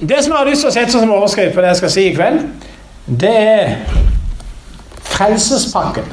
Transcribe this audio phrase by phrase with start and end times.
[0.00, 2.04] Det som jeg har lyst til å sette som overskrift på det jeg skal si
[2.08, 2.44] i kveld,
[3.08, 3.76] det er
[5.08, 6.12] Frelsespakken.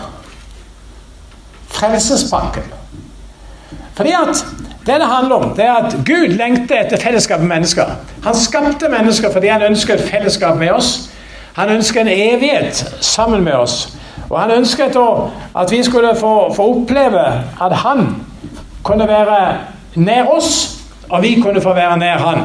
[1.68, 2.63] Frelsespakken.
[3.96, 4.46] Fordi at
[4.86, 7.86] det det handler om, det er at Gud lengter etter fellesskap med mennesker.
[8.24, 11.09] Han skapte mennesker fordi han ønsker et fellesskap med oss.
[11.55, 13.97] Han ønsker en evighet sammen med oss.
[14.29, 14.97] Og han ønsket
[15.55, 17.25] at vi skulle få, få oppleve
[17.61, 18.15] at han
[18.83, 19.57] kunne være
[19.95, 20.77] nær oss,
[21.09, 22.39] og vi kunne få være nær han.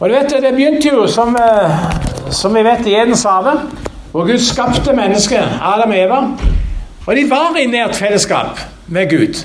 [0.00, 1.70] Og du vet, Det begynte jo, som, eh,
[2.30, 3.60] som vi vet, i Edens hage,
[4.12, 6.22] hvor Gud skapte mennesket, Adam og Eva.
[7.06, 9.44] Og de var i nært fellesskap med Gud.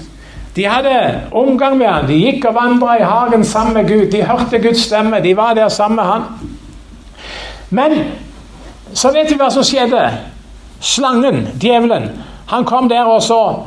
[0.55, 4.12] De hadde omgang med han, De gikk og vandra i hagen sammen med Gud.
[4.12, 5.23] De hørte Guds stemme.
[5.23, 6.21] De var der sammen med han.
[7.70, 7.91] Men
[8.93, 10.12] så vet vi hva som skjedde.
[10.79, 12.09] Slangen, djevelen,
[12.48, 13.63] han kom der, og så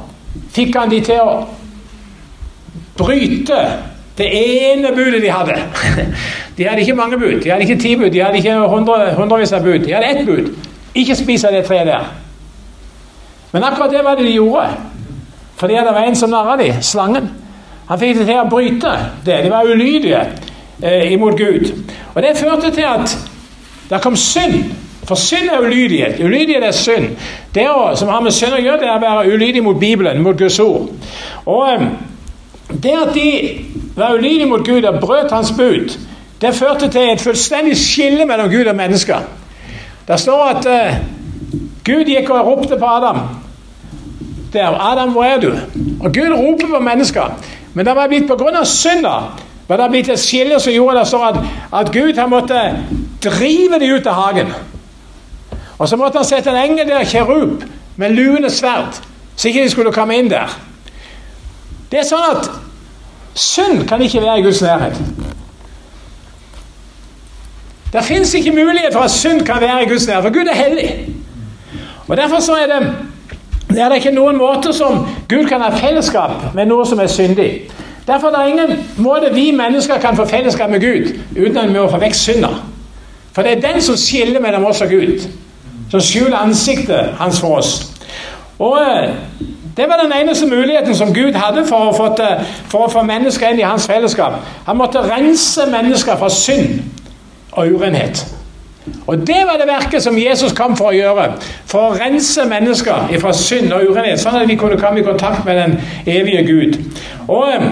[0.53, 1.45] fikk han de til å
[2.99, 3.61] bryte
[4.19, 5.57] det ene budet de hadde.
[6.57, 7.41] De hadde ikke mange bud.
[7.43, 9.79] De hadde ikke ti bud, de hadde ikke hundre, hundrevis av bud.
[9.85, 10.53] De hadde ett bud.
[10.95, 12.13] Ikke spise det treet der.
[13.53, 14.69] Men akkurat det var det de gjorde.
[15.57, 17.31] Fordi det var en som narra dem, slangen.
[17.89, 18.95] Han fikk det til å bryte
[19.27, 19.43] det.
[19.45, 20.21] De var ulydige
[20.83, 21.69] eh, imot Gud.
[22.15, 23.19] Og det førte til at
[23.91, 24.73] det kom synd.
[25.05, 26.21] For synd er ulydighet.
[26.25, 27.11] Ulydighet er synd.
[27.55, 30.23] Det å, som har med synd å gjøre, det er å være ulydig mot Bibelen,
[30.25, 30.89] mot Guds ord.
[31.45, 31.87] Og eh,
[32.83, 33.29] det at de
[33.97, 35.93] var ulydige mot Gud og brøt hans bud,
[36.45, 39.25] det førte til et fullstendig skille mellom Gud og mennesker.
[40.09, 40.99] Det står at uh,
[41.85, 43.23] Gud gikk og ropte på Adam
[44.55, 44.91] der.
[44.93, 45.53] Adam, hvor er du?
[46.01, 47.41] Og Gud roper på mennesker.
[47.75, 48.65] Men det var blitt pga.
[48.65, 49.21] synda
[49.69, 51.37] var det blitt et skille som gjorde det så at,
[51.73, 52.77] at Gud har måttet
[53.25, 54.53] drive dem ut av hagen.
[55.79, 57.63] Og så måtte han sette en engel der, kjerub,
[57.97, 59.01] med luende sverd,
[59.37, 60.53] så ikke de skulle komme inn der.
[61.91, 62.51] Det er sånn at
[63.35, 65.34] synd kan ikke være i Guds nærhet.
[67.95, 70.55] Det fins ikke mulighet for at synd kan være i Guds nærhet, for Gud er
[70.55, 71.09] hellig.
[72.09, 72.95] Og Derfor så er det
[73.71, 77.71] det er ikke noen måte som Gud kan ha fellesskap med noe som er syndig.
[78.07, 81.89] Derfor er det ingen måte vi mennesker kan få fellesskap med Gud uten med å
[81.91, 82.53] få vekk synda.
[83.33, 85.27] For det er den som skiller mellom oss og Gud.
[85.91, 87.73] Som skjuler ansiktet hans for oss.
[88.59, 89.11] Og eh,
[89.77, 92.05] Det var den eneste muligheten som Gud hadde for å få,
[92.71, 94.37] for å få mennesker inn i hans fellesskap.
[94.67, 96.79] Han måtte rense mennesker fra synd
[97.57, 98.27] og urenhet.
[99.07, 101.33] Og Det var det verket som Jesus kom for å gjøre.
[101.67, 105.45] For å rense mennesker fra synd og urenhet, sånn at vi kunne komme i kontakt
[105.45, 106.79] med den evige Gud.
[107.29, 107.69] Og eh,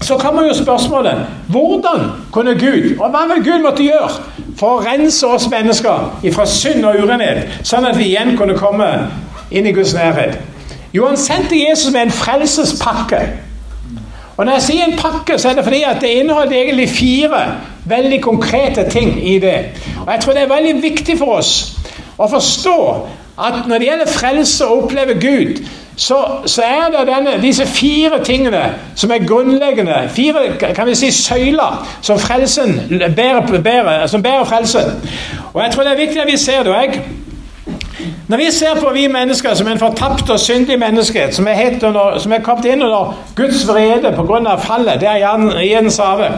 [0.00, 4.10] Så kommer jo spørsmålet hvordan kunne Gud, og hva vil Gud måtte gjøre
[4.58, 8.90] for å rense oss mennesker fra synd og urenhet, sånn at vi igjen kunne komme
[9.50, 10.36] inn i Guds nærhet?
[10.92, 13.22] Jo, han sendte Jesus med en frelsespakke.
[14.36, 17.40] Og Når jeg sier en pakke, så er det fordi at det inneholder egentlig fire
[17.88, 19.58] veldig konkrete ting i det.
[20.06, 21.78] Og Jeg tror det er veldig viktig for oss
[22.18, 22.78] å forstå
[23.38, 25.60] at når det gjelder frelse og oppleve Gud,
[25.96, 26.16] så,
[26.46, 28.62] så er det denne, disse fire tingene
[28.94, 30.08] som er grunnleggende.
[30.12, 32.80] Fire kan vi si, søyler som, frelsen
[33.16, 34.92] bærer, bærer, som bærer frelsen.
[35.54, 36.72] Og jeg tror det er viktig at vi ser det.
[36.72, 37.00] og jeg
[38.28, 42.18] når vi ser på vi mennesker som en fortapt og syndig menneskehet, som er, under,
[42.18, 44.56] som er kommet inn under Guds vrede pga.
[44.56, 46.30] fallet det er Jens hage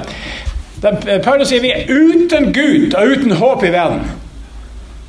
[1.24, 4.00] Paulus sier vi er uten Gud og uten håp i verden.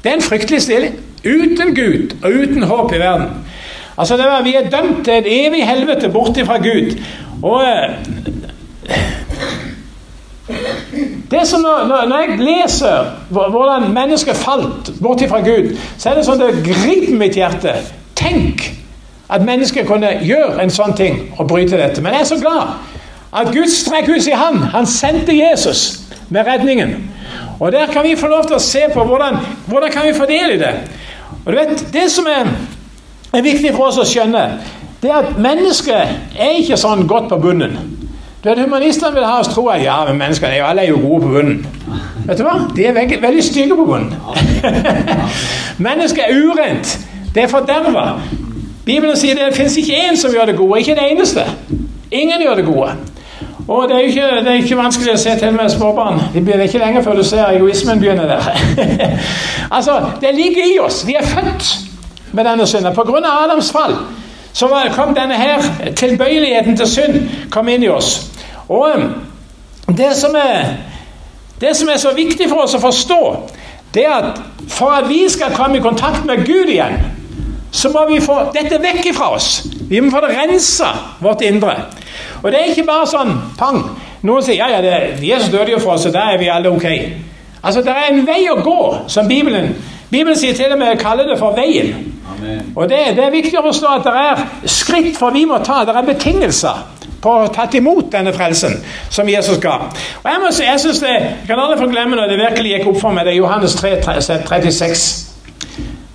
[0.03, 0.95] Det er en fryktelig stilling.
[1.25, 3.27] Uten Gud og uten håp i verden.
[3.97, 6.95] Altså det var, Vi er dømt til et evig helvete borte fra Gud.
[7.43, 7.89] Og eh,
[11.31, 16.25] det som når, når, jeg leser hvordan mennesket falt bort fra Gud, så er det
[16.25, 17.75] sånn det griper mitt hjerte.
[18.15, 18.71] Tenk
[19.29, 22.01] at mennesket kunne gjøre en sånn ting og bryte dette.
[22.01, 22.71] Men jeg er så glad
[23.33, 24.63] at Gud strekk ut sin hånd.
[24.73, 26.95] Han sendte Jesus med redningen.
[27.59, 30.59] Og der kan vi få lov til å se på hvordan, hvordan kan vi fordele
[30.59, 30.73] det.
[31.45, 32.47] Og du vet, Det som er,
[33.33, 34.43] er viktig for oss å skjønne,
[35.01, 37.77] det er at mennesket er ikke sånn godt på bunnen.
[38.43, 40.93] Du vet, Humanistene vil ha oss tro at ja, men mennesker er jo alle er
[40.93, 41.65] jo gode på bunnen.
[42.27, 42.55] Vet du hva?
[42.75, 44.13] De er veldig, veldig stygge på bunnen.
[45.87, 46.93] Mennesket er urent.
[47.35, 48.05] Det er forderva.
[48.85, 50.79] Bibelen sier det fins ikke én som gjør det gode.
[50.79, 51.43] Ikke det eneste.
[52.11, 52.95] Ingen gjør det gode.
[53.69, 56.21] Og det er ikke, det er ikke vanskelig å se til med småbarn.
[56.33, 58.47] Det blir ikke lenge før du ser egoismen begynne der.
[59.77, 61.03] altså, Det ligger i oss.
[61.07, 61.67] Vi er født
[62.31, 62.95] med denne synden.
[62.95, 63.21] Pga.
[63.43, 63.93] Adams fall
[64.53, 65.61] så kom denne her
[65.95, 67.19] tilbøyeligheten til synd
[67.51, 68.31] kom inn i oss.
[68.69, 69.13] Og um,
[69.97, 70.65] det som, er,
[71.61, 73.21] det som er så viktig for oss å forstå,
[73.93, 76.97] det er at for at vi skal komme i kontakt med Gud igjen,
[77.71, 79.61] så må vi få dette vekk ifra oss.
[79.89, 81.75] Vi må få det rensa, vårt indre.
[82.43, 83.81] Og det er ikke bare sånn pang.
[84.27, 86.69] Noen sier ja, ja, det, Jesus så jo for oss, så da er vi alle
[86.69, 86.85] ok.
[87.63, 89.73] Altså, Det er en vei å gå, som Bibelen
[90.09, 91.91] Bibelen sier til og med kaller det for veien.
[92.31, 92.71] Amen.
[92.75, 95.83] Og det, det, er viktig å forstå at det er skritt for vi må ta.
[95.85, 96.79] Det er betingelser
[97.21, 98.79] på å tatt imot denne frelsen
[99.13, 99.75] som Jesus ga.
[100.23, 102.89] Og Jeg må jeg synes det, jeg kan aldri få glemme når det virkelig gikk
[102.89, 103.27] opp for meg.
[103.27, 103.93] Det er Johannes 3,
[104.41, 105.05] 36.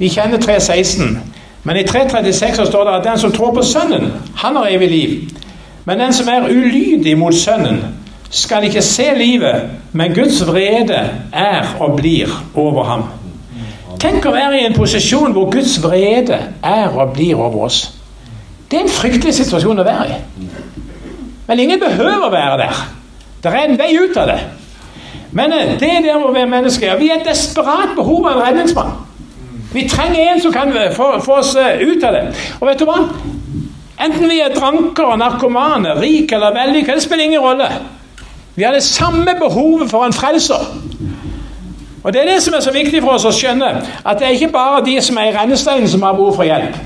[0.01, 1.19] Vi kjenner 3.16.
[1.65, 5.31] Men i 3.36 står det at den som tror på Sønnen, han har evig liv.
[5.85, 7.85] Men den som er ulydig mot Sønnen,
[8.31, 9.63] skal ikke se livet,
[9.93, 13.05] men Guds vrede er og blir over ham.
[14.01, 17.79] Tenk å være i en posisjon hvor Guds vrede er og blir over oss.
[18.71, 20.49] Det er en fryktelig situasjon å være i.
[21.47, 22.83] Men ingen behøver å være der.
[23.45, 24.39] Det er en vei ut av det.
[25.35, 26.97] Men eh, det er der hvor vi er mennesker.
[26.99, 28.93] Vi er et desperat behov av en redningsmann.
[29.75, 32.23] Vi trenger en som kan få, få oss eh, ut av det.
[32.61, 33.01] Og vet du hva?
[34.05, 37.69] Enten vi er drankere, narkomane, rike eller vellykka, det spiller ingen rolle.
[38.55, 40.67] Vi har det samme behovet for en frelser.
[42.05, 43.71] Og Det er det som er så viktig for oss å skjønne,
[44.05, 46.77] at det er ikke bare de som er i rennesteinen, som har behov for hjelp.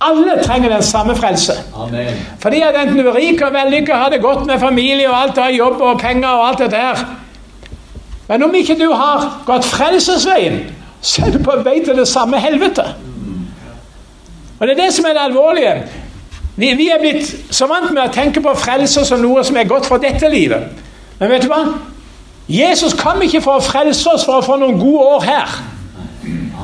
[0.00, 1.52] Alle trenger den samme frelse.
[1.76, 2.18] Amen.
[2.40, 5.38] Fordi at enten du er rik og vellykka, har det godt med familie og alt,
[5.38, 7.04] har jobb og penger og alt det der
[8.28, 10.60] Men om ikke du har gått frelsesveien,
[11.00, 12.84] så er du på vei til det samme helvete.
[14.58, 15.74] Og Det er det som er det alvorlige.
[16.56, 19.68] Vi, vi er blitt så vant med å tenke på frelse som noe som er
[19.68, 20.68] godt for dette livet.
[21.18, 21.62] Men vet du hva?
[22.50, 25.54] Jesus kom ikke for å frelse oss for å få noen gode år her.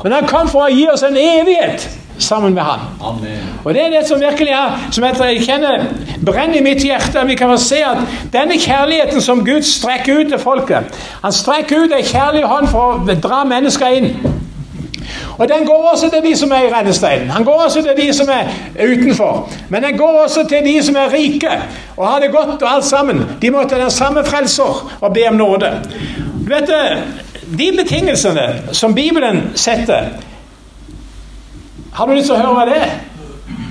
[0.03, 1.87] Men han kom for å gi oss en evighet
[2.19, 2.79] sammen med han.
[3.01, 3.59] Amen.
[3.63, 5.85] Og Det er det som virkelig er, som jeg kjenner
[6.25, 7.27] brenner i mitt hjerte.
[7.27, 7.97] Vi kan se at
[8.33, 12.79] denne kjærligheten som Gud strekker ut til folket Han strekker ut en kjærlig hånd for
[12.93, 14.11] å dra mennesker inn.
[15.37, 17.29] Og den går også til de som er i rennesteinen.
[17.29, 18.49] Han går også til de som er
[18.87, 19.49] utenfor.
[19.69, 21.51] Men den går også til de som er rike
[21.97, 23.25] og har det godt og alt sammen.
[23.41, 25.71] De må til den samme frelser og be om nåde.
[26.45, 26.69] Du vet,
[27.57, 30.03] De betingelsene som Bibelen setter
[31.97, 32.89] Har du lyst til å høre hva det er?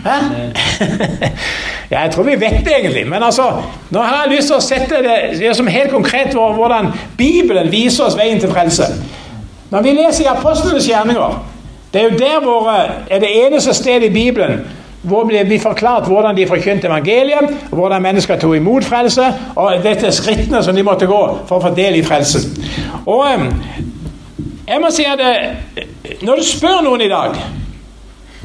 [0.06, 0.14] Hæ?
[1.94, 3.04] jeg tror vi vet det egentlig.
[3.06, 3.50] Men altså,
[3.90, 8.08] nå har jeg lyst til å sette det, det som helt konkret hvordan Bibelen viser
[8.08, 8.88] oss veien til frelse.
[9.70, 11.38] Når vi leser i Apostlenes gjerninger
[11.92, 14.66] det er jo der hvor eh, er det eneste stedet i Bibelen
[15.06, 19.22] hvor det blir forklart hvordan de forkynte evangeliet, og hvordan mennesker tok imot frelse,
[19.54, 22.50] og dette skrittene som de måtte gå for å få del i frelsen.
[23.06, 23.46] Og eh,
[24.66, 25.86] jeg må si at eh,
[26.26, 27.38] Når du spør noen i dag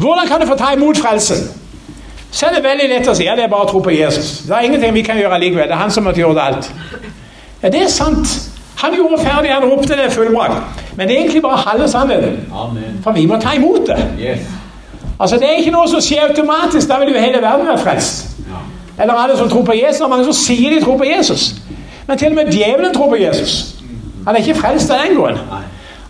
[0.01, 1.49] hvordan kan du få ta imot frelsen,
[2.31, 4.31] så er det veldig lett å si ja, det er bare å tro på Jesus.
[4.47, 5.67] Det er ingenting vi kan gjøre likevel.
[5.67, 6.71] Det er han som måtte gjøre det alt.
[7.61, 8.37] Ja, det er sant.
[8.81, 10.79] Han gjorde ferdig, han ropte det fullbrakt.
[10.95, 12.39] Men det er egentlig bare halve sannheten.
[13.03, 13.99] For vi må ta imot det.
[14.19, 14.47] Yes.
[15.19, 16.87] Altså Det er ikke noe som skjer automatisk.
[16.89, 18.31] Da vil jo hele verden være frelst.
[18.47, 18.63] Ja.
[19.03, 20.01] Eller alle som tror på Jesus.
[20.09, 21.55] Mange som sier de tror på Jesus.
[22.07, 23.75] Men til og med djevelen tror på Jesus.
[24.25, 25.37] Han er ikke frelst av den grunn.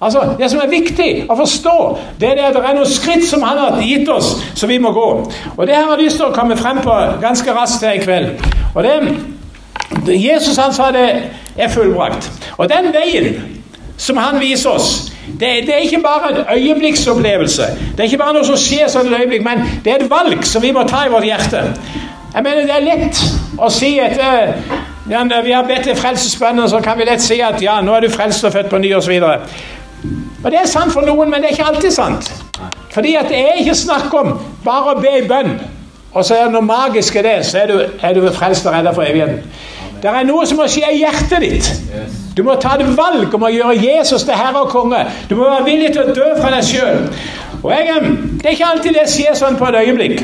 [0.02, 1.76] Altså, Det som er viktig å forstå,
[2.20, 4.92] det er at det er noen skritt som han har gitt oss, som vi må
[4.92, 5.10] gå.
[5.58, 8.46] Og Det har jeg lyst til å komme frem på ganske raskt her i kveld.
[8.76, 8.96] Og det,
[10.18, 11.08] Jesus han sa det
[11.58, 12.32] er fullbrakt.
[12.58, 13.62] Og den veien
[13.98, 15.12] som han viser oss.
[15.28, 17.64] Det, det, er ikke bare en øyeblikksopplevelse.
[17.92, 20.42] Det er ikke bare noe som skjer sånn et øyeblikk, men det er et valg
[20.50, 21.62] som vi må ta i vårt hjerte.
[22.34, 23.22] Jeg mener Det er lett
[23.60, 24.56] å si etter
[25.10, 28.06] ja, vi har bedt til frelsesbønnen, så kan vi lett si at ja, nå er
[28.06, 29.14] du frelst og født på ny osv.
[30.44, 32.32] Og Det er sant for noen, men det er ikke alltid sant.
[32.92, 34.34] Fordi at det er ikke snakk om
[34.66, 35.54] bare å be i bønn,
[36.12, 38.74] og så er det noe magisk i det, så er du, er du frelst og
[38.74, 39.46] redda for evigheten.
[40.02, 41.68] Det er noe som må skje i hjertet ditt.
[42.36, 45.04] Du må ta et valg om å gjøre Jesus til herre og konge.
[45.30, 47.04] Du må være villig til å dø fra deg sjøl.
[47.62, 50.24] Det er ikke alltid det skjer sånn på et øyeblikk.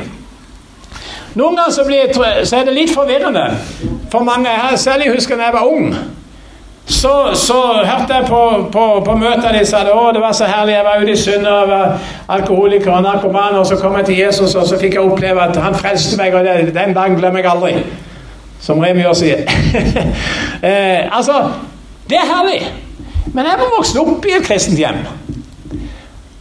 [1.37, 2.09] Noen ganger så, blir,
[2.49, 3.45] så er det litt forvirrende
[4.09, 4.49] for mange.
[4.49, 5.91] Jeg særlig husker da jeg var ung.
[6.87, 7.53] Så, så,
[7.83, 10.77] hørte jeg på, på, på møtet de sa å, det var så herlig.
[10.77, 13.57] Jeg var ute i Sunne og var alkoholiker og narkoman.
[13.59, 16.35] Og så kom jeg til Jesus, og så fikk jeg oppleve at han frelste meg.
[16.37, 17.73] Og det, den dagen glemmer jeg aldri.
[18.63, 19.43] Som Remi også sier.
[20.69, 21.41] eh, altså,
[22.07, 22.61] det er herlig.
[23.35, 25.03] Men jeg var vokst opp i et kristent hjem.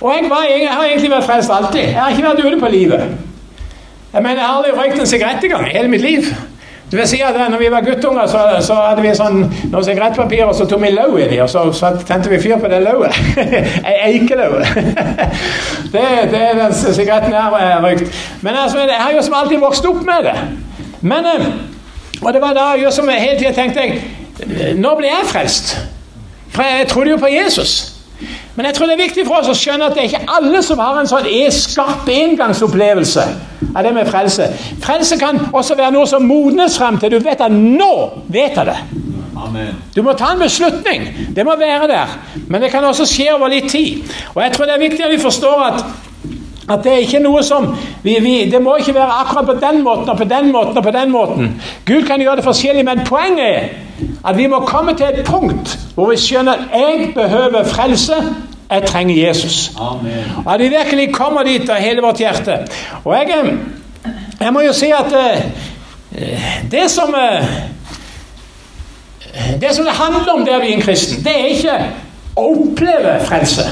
[0.00, 1.88] Og jeg, var, jeg, har egentlig vært frelst alltid.
[1.91, 3.17] Jeg har ikke vært ute på livet.
[4.12, 6.31] Jeg mener, jeg har aldri røykt en sigarett engang i hele mitt liv.
[6.90, 9.40] Det vil si at når vi var guttunger, så, så hadde vi sånn
[9.73, 12.71] noen sigarettpapirer, så tok vi løv i dem, og så, så tente vi fyr på
[12.71, 13.16] det løvet.
[13.90, 14.61] Ei eikeløv.
[15.95, 18.07] det, det er den sigaretten har røykt.
[18.47, 20.37] Men altså, jeg har jo som alltid vokst opp med det.
[21.02, 21.49] Men eh,
[22.23, 25.76] og det var da jeg som hele tida tenkte jeg Nå blir jeg frelst.
[26.52, 27.96] For jeg trodde jo på Jesus.
[28.57, 30.63] Men jeg tror det er viktig for oss å skjønne at det er ikke alle
[30.65, 33.27] som har en sånn e- skarp engangsopplevelse
[33.75, 34.49] av det med frelse.
[34.85, 37.93] Frelse kan også være noe som modnes frem til du vet at nå
[38.33, 38.79] vet jeg det.
[39.37, 39.77] Amen.
[39.95, 41.05] Du må ta en beslutning.
[41.37, 42.17] Det må være der.
[42.49, 44.01] Men det kan også skje over litt tid.
[44.35, 45.85] Og jeg tror det er viktig at vi forstår at,
[46.69, 47.69] at det er ikke noe som
[48.03, 50.83] vi, vi, Det må ikke være akkurat på den måten og på den måten og
[50.83, 51.63] på den måten.
[51.87, 53.61] Gud kan gjøre det forskjellig, men poenget er
[54.27, 58.15] at vi må komme til et punkt hvor vi skjønner at jeg behøver frelse.
[58.71, 59.73] Jeg trenger Jesus.
[59.81, 60.25] Amen.
[60.49, 62.59] At vi virkelig kommer dit av hele vårt hjerte.
[63.05, 67.47] Og jeg, eh, jeg må jo si at eh, det som eh,
[69.61, 71.75] Det som det handler om der vi er en kristen, det er ikke
[72.37, 73.67] å oppleve frelse.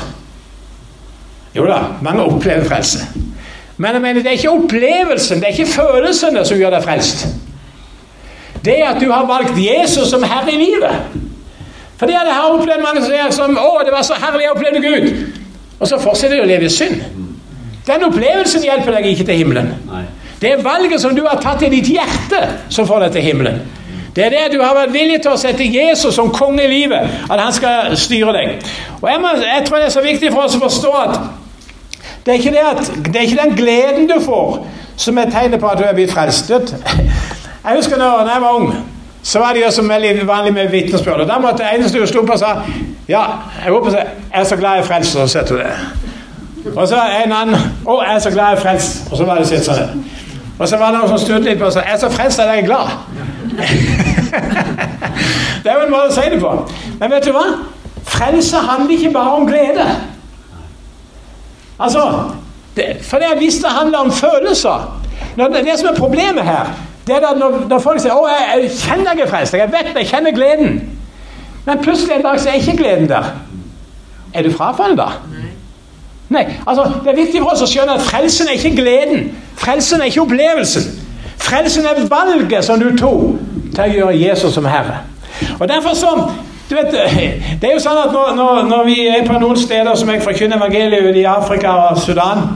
[1.55, 3.05] Jo da, mange opplever frelse.
[3.77, 7.27] Men jeg mener, det er ikke opplevelsen, det er ikke følelsene som gjør deg frelst.
[8.65, 11.23] Det er at du har valgt Jesus som herre i livet.
[11.97, 14.51] For det jeg har opplevd mange som sier som, 'Å, det var så herlig, jeg
[14.51, 15.15] opplevde Gud'.
[15.81, 17.01] Og så fortsetter de å leve i synd.
[17.87, 19.75] Den opplevelsen hjelper deg ikke til himmelen.
[20.41, 23.61] Det er valget som du har tatt i ditt hjerte, som får deg til himmelen.
[24.17, 27.09] Det er det du har vært villig til å sette Jesus som konge i livet,
[27.31, 28.61] at han skal styre deg.
[29.03, 31.17] Og jeg, må, jeg tror det er så viktig for oss å forstå at
[32.27, 34.67] det er det at, det er ikke den gleden du får,
[34.97, 36.51] som er tegnet på at du er blitt frelst.
[36.51, 38.75] Jeg husker når, jeg var ung,
[39.23, 41.21] så var det jo som veldig vanlig med vitnesbyrd.
[41.21, 42.47] Og da måtte eneste du sto på, og sa
[43.09, 43.23] Ja,
[43.65, 45.73] jeg håper jeg er så glad jeg frelst, og så setter du det.
[46.77, 49.09] Og så en annen Å, jeg er så glad jeg er frelst.
[49.11, 50.05] Og så var det sitt sånn.
[50.59, 52.41] Og så var det noen som støtte litt på og sa Jeg er så frelst
[52.41, 52.89] at jeg er glad.
[55.65, 56.51] det er jo en måte å si det på.
[57.01, 57.45] Men vet du hva?
[58.15, 59.85] Frelse handler ikke bare om glede.
[61.79, 62.31] Altså,
[62.77, 65.01] det, For det, hvis det handler om følelser
[65.37, 66.67] når det, som er problemet her,
[67.07, 69.73] det er at når, når folk sier 'Å, jeg, jeg kjenner jeg er frelst', jeg
[69.73, 70.91] vet jeg kjenner gleden.
[71.65, 73.25] Men plutselig en dag så er ikke gleden der.
[74.35, 75.09] Er du frafallen da?
[76.29, 79.29] Nei, altså Det er viktig for oss å skjønne at frelsen er ikke gleden.
[79.57, 80.83] Frelsen er ikke opplevelsen.
[81.39, 83.37] Frelsen er valget som du tok
[83.75, 85.03] til å gjøre Jesus som herre.
[85.61, 86.15] Og derfor så
[86.71, 86.93] du vet,
[87.61, 90.23] Det er jo sånn at når, når, når vi er på noen steder som jeg
[90.25, 92.47] forkynner evangeliet i Afrika og Sudan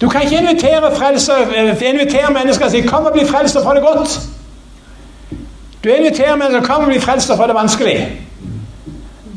[0.00, 1.36] Du kan ikke invitere, frelser,
[1.82, 4.20] invitere mennesker og si 'Kom og bli frelst og få det godt'.
[5.84, 8.06] Du inviterer mennesker 'Kom og bli frelst og få det vanskelig'.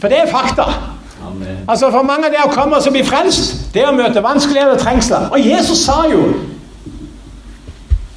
[0.01, 0.63] For det er fakta.
[1.27, 1.57] Amen.
[1.67, 4.73] Altså For mange av det å komme og bli frelst, det er å møte vanskeligheter
[4.73, 5.29] og trengsler.
[5.31, 6.33] Og Jesus sa jo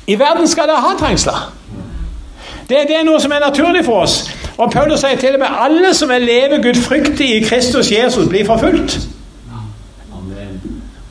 [0.06, 1.52] I verden skal dere ha trengsler.
[2.68, 4.30] Det, det er noe som er naturlig for oss.
[4.58, 8.46] Og Paulus sier til og med alle som er leve gudfryktige i Kristus Jesus, blir
[8.46, 8.98] forfulgt.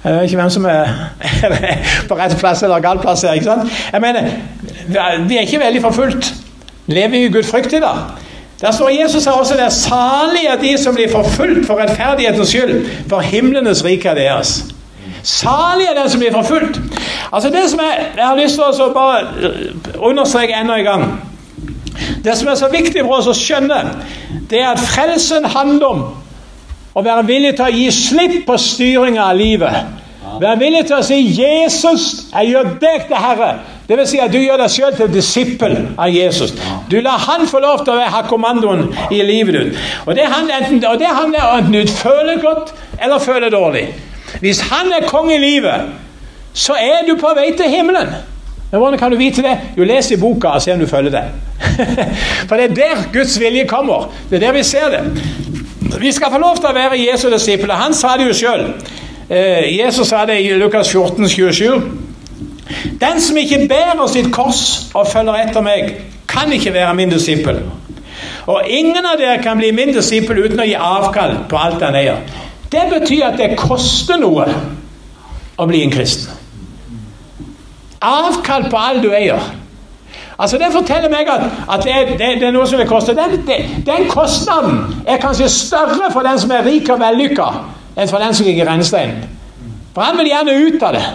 [0.06, 0.86] Jeg vet ikke hvem som er
[2.10, 3.34] på rett plass eller gal plass her.
[3.34, 3.72] ikke sant?
[3.92, 4.30] Jeg mener,
[5.28, 6.34] Vi er ikke veldig forfulgt.
[6.88, 7.94] Lever vi gudfryktig, da?
[8.62, 12.90] Der står Jesus her også der salige er de som blir forfulgt for rettferdighetens skyld,
[13.10, 14.66] for himlenes rike er deres.
[15.24, 16.82] Salig er den som blir forfulgt.
[17.34, 19.52] Altså det som jeg, jeg har lyst til å bare
[20.00, 21.35] understreke enda en gang
[22.24, 23.82] Det som er så viktig for oss å skjønne,
[24.50, 26.04] det er at frelsen handler om
[26.96, 29.96] å være villig til å gi slipp på styringa av livet.
[30.40, 33.60] Være villig til å si 'Jesus, jeg gjør deg til Herre'.
[33.88, 36.54] Det vil si at du gjør deg selv til disippel av Jesus.
[36.92, 39.78] Du lar han få lov til å ha kommandoen i livet ditt.
[40.06, 43.88] Og det handler enten, enten du føler godt eller føler dårlig.
[44.42, 45.82] Hvis han er konge i livet,
[46.54, 48.16] så er du på vei til himmelen.
[48.76, 49.58] Men hvordan kan du vite det?
[49.78, 51.24] Jo, les i boka og se om du følger det.
[52.50, 54.12] For det er der Guds vilje kommer.
[54.30, 55.24] Det er der vi ser det.
[56.00, 57.72] Vi skal få lov til å være Jesu disipler.
[57.80, 58.66] Han sa det jo sjøl.
[59.30, 61.82] Eh, Jesus sa det i Lukas 14, 27.
[63.00, 65.96] Den som ikke bærer sitt kors og følger etter meg,
[66.28, 67.64] kan ikke være min disippel.
[68.52, 71.96] Og ingen av dere kan bli min disippel uten å gi avkall på alt han
[71.96, 72.26] eier.
[72.68, 74.52] Det betyr at det koster noe
[75.56, 76.44] å bli en kristen.
[78.02, 79.42] Avkall på alt du eier.
[80.40, 83.16] Altså Det forteller meg at, at det, det, det, er noe som vil koste.
[83.16, 83.48] Den,
[83.86, 87.48] den, kostnaden er kanskje større for den som er rik og vellykka,
[87.96, 89.24] enn for den som ligger i rennesteinen.
[89.96, 91.06] For han vil gjerne ut av det.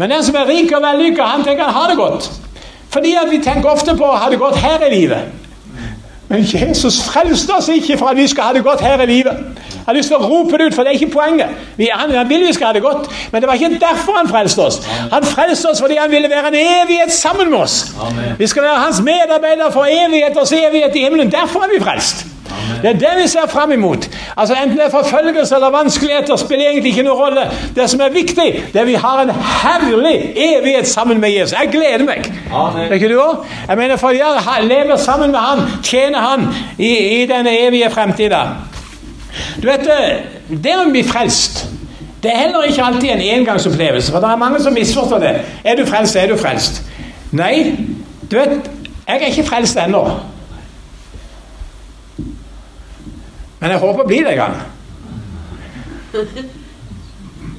[0.00, 2.30] Men den som er rik og vellykka, han tenker han har det godt.
[2.92, 5.45] Fordi at vi tenker ofte på å ha det godt her i livet.
[6.28, 9.32] Men Jesus frelste oss ikke for at vi skal ha det godt her i livet.
[9.32, 11.48] Jeg har lyst til å rope det ut, for det er ikke poenget.
[11.78, 14.28] Vi, han, han vil vi skal ha det godt, men det var ikke derfor han
[14.28, 14.80] frelste oss.
[15.12, 17.94] Han frelste oss fordi han ville være en evighet sammen med oss.
[18.02, 18.34] Amen.
[18.38, 21.30] Vi skal være hans medarbeidere for evighet og evighet i himmelen.
[21.32, 22.26] Derfor er vi frelst.
[22.82, 24.08] Det er det vi ser fram imot.
[24.36, 27.46] Altså Enten det er forfølgelse eller vanskeligheter, spiller egentlig ikke noen rolle.
[27.76, 31.52] Det som er viktig, det er at vi har en herlig evighet sammen med Jesus.
[31.52, 32.32] Jeg gleder meg.
[32.52, 32.88] Amen.
[32.88, 33.46] Er ikke du òg?
[33.68, 38.42] Jeg mener, for jeg lever sammen med han, tjener han i, i denne evige fremtida.
[39.62, 39.88] Du vet,
[40.48, 41.66] Det å bli frelst
[42.22, 44.12] det er heller ikke alltid en engangsopplevelse.
[44.12, 45.34] For det er mange som misforstår det.
[45.64, 46.82] Er du frelst, er du frelst.
[47.32, 47.76] Nei,
[48.30, 48.70] du vet,
[49.06, 50.00] jeg er ikke frelst ennå.
[53.60, 54.56] Men jeg håper å bli det en gang.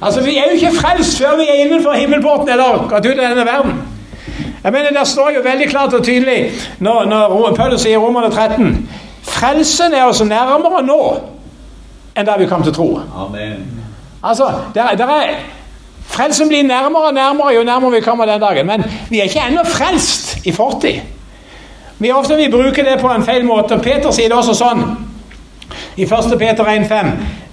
[0.02, 3.24] Altså, Vi er jo ikke frelst før vi er innenfor himmelporten eller gått ut av
[3.24, 3.80] denne verden.
[4.64, 8.30] Jeg mener, Det står jo veldig klart og tydelig når, når Paulus sier i Romerne
[8.30, 8.88] 13
[9.22, 11.02] Frelsen er oss nærmere nå
[12.18, 13.00] enn da vi kom til tro.
[13.14, 13.60] Amen.
[14.22, 15.34] Altså, der, der er,
[16.08, 18.66] Frelsen blir nærmere og nærmere jo nærmere vi kommer den dagen.
[18.66, 21.00] Men vi er ikke ennå frelst i fortid.
[21.98, 23.78] Vi ofte vi bruker det på en feil måte.
[23.78, 24.82] Peter sier det også sånn
[25.98, 26.38] i 1.
[26.38, 27.06] Peter 1,5.: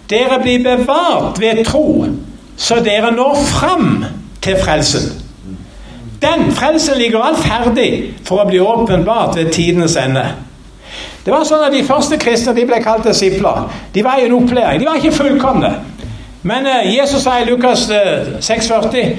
[0.09, 2.05] Dere blir bevart ved tro,
[2.57, 4.05] så dere når fram
[4.41, 5.21] til frelsen.
[6.21, 10.25] Den frelsen ligger alt ferdig for å bli åpenbart ved tidenes ende.
[11.25, 13.65] Det var sånn at De første kristne de ble kalt disipler.
[13.93, 14.79] De var i en opplæring.
[14.79, 15.71] De var ikke fullkomne.
[16.45, 19.15] Men eh, Jesus sa i Lukas eh, 6,40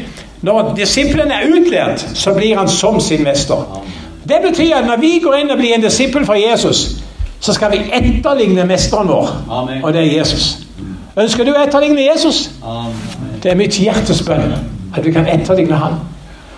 [0.47, 3.83] når disiplene er utlært, så blir han som sin mester.
[4.29, 6.87] Det betyr at når vi går inn og blir en disippel for Jesus,
[7.41, 9.85] så skal vi etterligne mesteren vår, Amen.
[9.85, 10.59] og det er Jesus.
[11.17, 12.51] Ønsker du å etterligne Jesus?
[12.65, 13.41] Amen.
[13.43, 14.53] Det er mitt hjertes bønn
[14.97, 16.01] at vi kan etterligne han.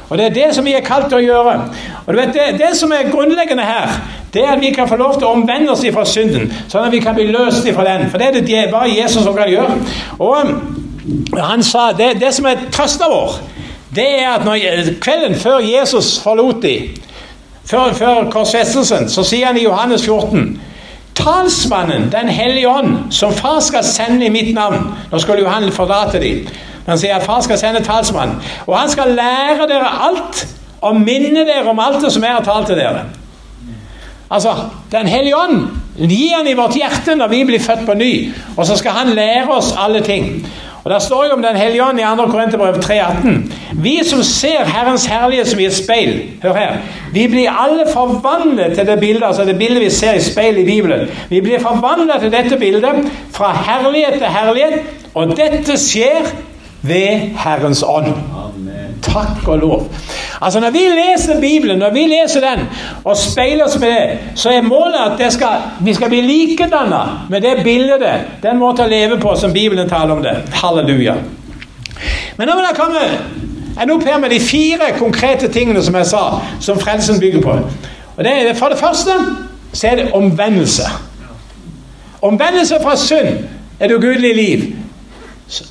[0.08, 1.54] Og Det er det som vi er kalt til å gjøre.
[2.06, 3.98] Og du vet, det, det som er grunnleggende her,
[4.32, 6.92] det er at vi kan få lov til å omvende oss fra synden, sånn at
[6.92, 8.08] vi kan bli løst fra den.
[8.08, 9.76] For det er det bare Jesus som kan gjøre.
[10.18, 13.36] Og han sa, Det, det som er trøsta vår,
[13.94, 16.96] det er at når, kvelden før Jesus forlot dem,
[17.64, 20.60] før, før korsfestelsen, så sier han i Johannes 14
[21.18, 25.72] Talsmannen, Den hellige ånd, som far skal sende i mitt navn Nå skulle jo han
[25.72, 26.46] forlate dem.
[26.86, 28.38] Han sier at far skal sende talsmannen.
[28.66, 30.46] Og han skal lære dere alt
[30.80, 33.02] og minne dere om alt det som jeg har talt til dere.
[34.30, 34.54] Altså,
[34.92, 38.32] Den hellige ånd gir han i vårt hjerte når vi blir født på ny.
[38.56, 40.46] Og så skal han lære oss alle ting.
[40.88, 42.26] Og Der står jo om Den hellige ånd i 2.
[42.26, 43.28] Korinterbrev 3,18.
[43.72, 46.76] Vi som ser Herrens herlighet som i et speil Hør her.
[47.12, 50.64] Vi blir alle forvandlet til det bildet altså det bildet vi ser i speilet i
[50.64, 51.08] Bibelen.
[51.28, 54.80] Vi blir forvandlet til dette bildet fra herlighet til herlighet.
[55.14, 56.32] Og dette skjer
[56.82, 58.14] ved Herrens ånd.
[59.08, 59.86] Takk og lov.
[60.40, 62.66] Altså Når vi leser Bibelen, når vi leser den
[63.04, 67.40] og speiler oss med det, så er målet at skal, vi skal bli likedanna med
[67.40, 68.04] det bildet,
[68.42, 70.36] den måten å leve på som Bibelen taler om det.
[70.62, 71.14] Halleluja.
[72.36, 73.04] Men nå vil jeg komme
[73.82, 76.22] en opp her med de fire konkrete tingene som jeg sa,
[76.60, 77.58] som frelsen bygger på.
[78.16, 79.10] Og det er, For det første
[79.72, 80.82] så er det omvendelse.
[82.22, 83.44] Omvendelse fra synd
[83.80, 84.64] er det ugudelige liv.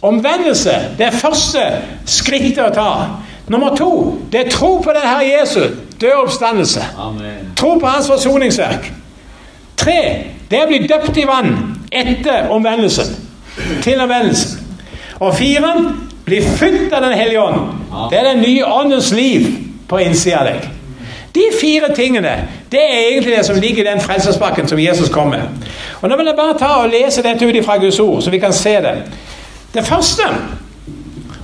[0.02, 1.64] Omvendelse det er første
[2.06, 2.92] skrittet å ta.
[3.48, 5.60] Nummer to det er tro på den Herre Jesu
[6.02, 6.82] død oppstandelse.
[7.00, 7.54] Amen.
[7.56, 8.94] Tro på hans forsoningsverk.
[9.78, 11.54] Tre det er å bli døpt i vann
[11.92, 13.16] etter omvendelsen.
[13.84, 14.60] Til omvendelsen.
[15.20, 15.74] Og fire
[16.26, 17.62] bli fylt av Den hellige ånd.
[18.12, 19.48] Det er den nye åndens liv
[19.88, 20.70] på innsida av deg.
[21.36, 22.34] De fire tingene
[22.72, 25.42] det er egentlig det som ligger i den frelsespakken som Jesus kom med.
[26.02, 28.40] Og Nå vil jeg bare ta og lese dette ut fra Guds ord, så vi
[28.40, 28.96] kan se det.
[29.74, 30.24] Det første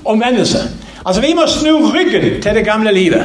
[0.05, 0.57] omvendelse.
[1.05, 3.23] Altså Vi må snu ryggen til det gamle livet.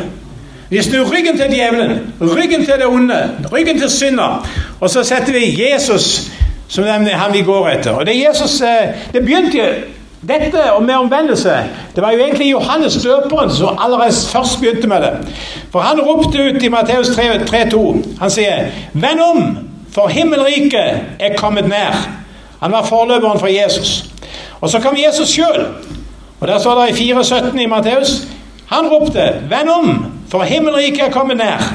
[0.71, 4.49] Vi snur ryggen til djevelen, ryggen til det onde, ryggen til synder.
[4.81, 6.31] Og så setter vi Jesus
[6.69, 7.91] som den, han vi går etter.
[7.91, 9.59] Og det Jesus, eh, det begynte
[10.29, 11.53] dette med omvendelse
[11.97, 15.13] Det var jo egentlig Johannes døperen som allerede først begynte med det.
[15.73, 18.05] For han ropte ut i Matteus 3,2.
[18.21, 19.59] Han sier 'Vend om,
[19.93, 22.09] for himmelriket er kommet nær'.
[22.63, 24.05] Han var forløperen for Jesus.
[24.61, 25.67] Og så kom Jesus sjøl.
[26.41, 28.29] Og der står det i 4,17 i Matteus.
[28.67, 29.21] Han ropte
[29.51, 31.75] 'Vend om, for himmelriket er kommet nær'.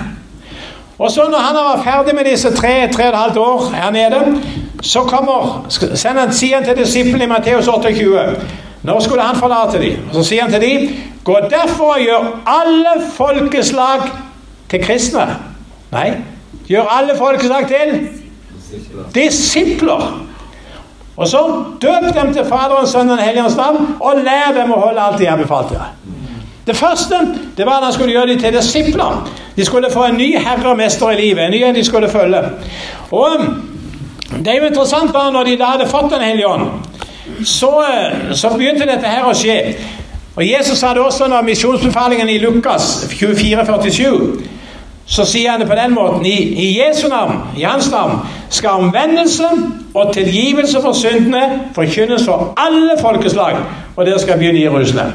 [0.99, 3.91] Og så når han var ferdig med disse tre, tre og et halvt år her
[3.91, 4.41] nede,
[4.81, 8.35] så kommer, sender han, sier han til disiplene i Matteus 28
[8.83, 9.97] Nå skulle han forlate dem.
[10.09, 10.89] Og så sier han til dem
[11.23, 13.99] Gå derfor og gjør alle folkeslag
[14.69, 15.27] til kristne.
[15.91, 16.09] Nei,
[16.67, 18.09] gjør alle folkeslag til
[19.15, 20.25] disipler.
[21.17, 21.41] Og så
[21.81, 25.29] døp dem til Faderen, Sønnen og Helligens navn, og lær dem å holde alt de
[25.29, 25.91] har befalt dere.
[26.67, 27.15] Det første
[27.57, 29.29] det var at han skulle gjøre dem til disipler.
[29.55, 31.43] De skulle få en ny herre og mester i livet.
[31.45, 32.43] En ny en de skulle følge.
[33.11, 33.29] Og
[34.33, 36.69] Det er jo interessant bare når de da hadde fått Den hellige ånd,
[37.45, 37.83] så,
[38.33, 39.75] så begynte dette her å skje.
[40.35, 44.49] Og Jesus sa det også når misjonsbefalingen i Lukas 24, 47
[45.05, 46.25] så sier han det på den måten.
[46.25, 49.49] I, I, Jesu navn, i hans navn, skal omvendelse
[49.93, 53.55] og tilgivelse for syndene forkynnes for alle folkeslag,
[53.95, 55.11] og dere skal begynne i Jerusalem.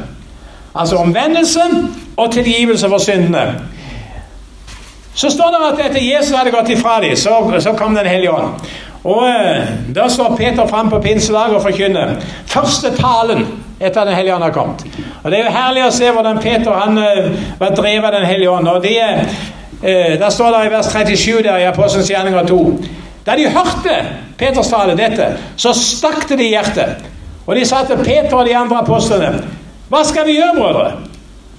[0.74, 1.60] Altså omvendelse
[2.16, 3.60] og tilgivelse for syndene.
[5.14, 8.30] Så står det at etter Jesus hadde gått ifra dem, så, så kom Den hellige
[8.30, 8.68] ånd.
[9.04, 9.64] Og eh,
[9.94, 12.14] Da står Peter fram på pinsedag og forkynner.
[12.46, 13.46] Første talen
[13.80, 14.84] etter Den hellige ånd har kommet.
[15.22, 18.26] Og Det er jo herlig å se hvordan Peter han eh, var drevet av Den
[18.26, 18.68] hellige ånd.
[18.68, 19.02] og det,
[19.82, 22.78] eh, Der står det i vers 37 der i Apostelens gjerninger 2.
[23.28, 23.94] Da de hørte
[24.40, 25.26] Peters tale dette,
[25.60, 27.04] så stakk det i hjertet.
[27.44, 29.42] Og de sa til Peter og de andre apostlene
[29.88, 30.88] Hva skal vi gjøre, brødre?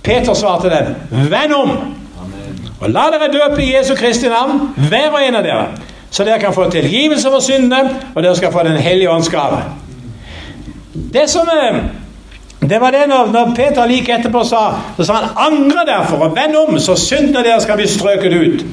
[0.05, 0.93] Peter svarte dem,
[1.29, 1.71] Vend om!
[2.79, 5.65] Og la dere døpe i Jesu Kristi navn, hver og en av dere,
[6.10, 9.60] så dere kan få tilgivelse for syndene, og dere skal få Den hellige ånds gave.
[11.13, 11.82] Det som eh,
[12.62, 14.62] det var det når, når Peter like etterpå sa
[14.98, 18.65] så sa han angre derfor og vend om, så syndene deres skal bli strøket ut.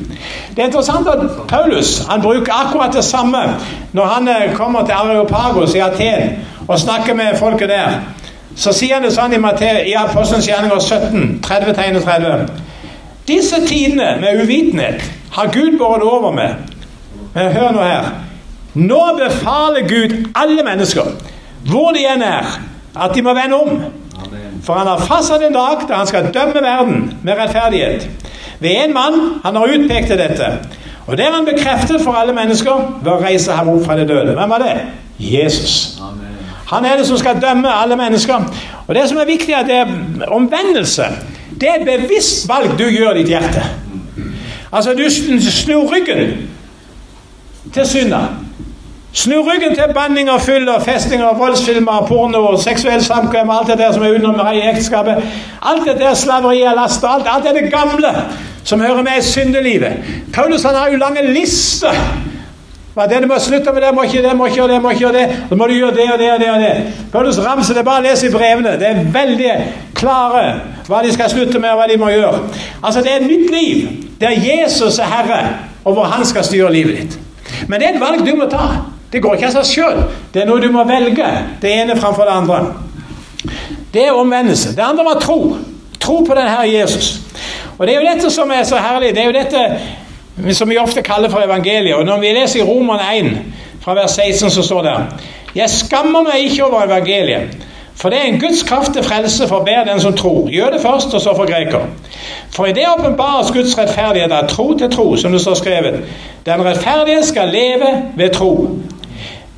[0.57, 3.45] Det er interessant at Paulus han bruker akkurat det samme
[3.93, 6.35] når han eh, kommer til Areopagos i Aten
[6.69, 8.01] og snakker med folket der.
[8.57, 12.47] Så sier han det sånn i, Matte- i Apostelens gjerninger 17, 30-31.
[13.29, 16.55] Disse tidene med uvitenhet har Gud båret over med.
[17.35, 18.09] Men hør nå her.
[18.75, 21.13] Nå befaler Gud alle mennesker,
[21.69, 22.49] hvor de enn er,
[23.03, 23.81] at de må vende om.
[24.65, 28.09] For han har fastsatt en dag da han skal dømme verden med rettferdighet.
[28.61, 30.49] Ved en mann han har utpekt til dette.
[31.07, 34.09] Og det er han bekreftet for alle mennesker ved å reise ham opp fra det
[34.09, 34.35] døde.
[34.35, 34.75] Hvem var det?
[35.19, 35.99] Jesus.
[36.67, 38.49] Han er det som skal dømme alle mennesker.
[38.87, 41.05] Og det som er viktig, er at det er omvendelse.
[41.61, 43.63] Det er et bevisst valg du gjør i ditt hjerte.
[44.73, 45.05] Altså, du
[45.51, 46.49] snur ryggen
[47.75, 48.25] til synda.
[49.17, 53.79] Snur ryggen til banning og fyll og festing og voldsfilmer, porno seksuell samkvem alt det
[53.79, 55.23] der som er utenom i ekteskapet.
[55.63, 58.13] Alt det der slaveriet, og last alt, alt det gamle
[58.65, 59.93] som hører med i syndelivet.
[60.35, 61.97] Paulus han har jo lange lister
[62.97, 65.13] er det du må slutte med det, må ikke det, må ikke det, må ikke
[65.13, 65.25] det.
[65.49, 66.51] Så må du gjøre det og det og det.
[66.51, 66.95] og det.
[67.13, 68.73] Paulus ramser det, bare les i brevene.
[68.81, 69.53] Det er veldig
[69.95, 70.45] klare
[70.89, 72.41] hva de skal slutte med, og hva de må gjøre.
[72.85, 73.89] Altså, Det er et nytt liv
[74.21, 75.49] der Jesus er herre,
[75.85, 77.19] og hvor han skal styre livet ditt.
[77.69, 78.96] Men det er et valg du må ta.
[79.13, 80.03] Det går ikke av seg sjøl.
[80.35, 81.29] Det er noe du må velge.
[81.63, 82.61] Det ene framfor det andre.
[83.95, 84.75] Det er omvendelse.
[84.77, 85.57] Det andre var tro.
[86.01, 87.21] Tro på den Herre Jesus.
[87.79, 89.15] Og det er jo dette som er så herlig.
[89.15, 91.95] Det er jo dette som vi ofte kaller for evangeliet.
[91.95, 93.33] Og når vi leser i Roman 1,
[93.87, 94.97] fra vers 16, så står det
[95.55, 97.55] Jeg skammer meg ikke over evangeliet,
[97.95, 100.49] for det er en Guds kraft til frelse for hver den som tror.
[100.51, 101.87] Gjør det først, og så for greker.
[102.51, 106.01] For i det åpenbares Guds rettferdighet av tro til tro, som det står skrevet.
[106.47, 108.53] Den rettferdige skal leve ved tro.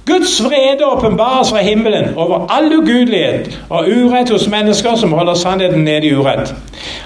[0.08, 5.84] Guds vrede åpenbares fra himmelen over all ugudelighet og urett hos mennesker som holder sannheten
[5.84, 6.54] nede i urett.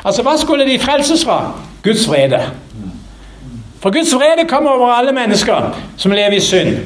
[0.05, 1.53] Altså, hva skulle de frelses fra?
[1.83, 2.41] Guds vrede.
[3.83, 6.77] For Guds vrede kommer over alle mennesker som lever i synd.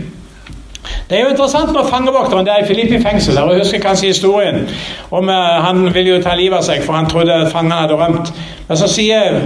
[1.11, 4.69] Det er jo interessant når fangevokteren der i Filippi fengsel og husker kanskje historien
[5.11, 8.33] om uh, Han ville jo ta livet av seg, for han trodde fangene hadde rømt.
[8.69, 9.41] Men så sier,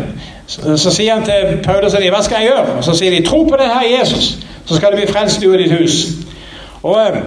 [0.46, 2.76] så, så sier han til Paulus og de, hva skal jeg gjøre?
[2.76, 5.58] Og Så sier de, tro på denne Jesus, så skal du bli frelst du og
[5.58, 6.04] ditt hus.
[6.82, 7.22] Og eh,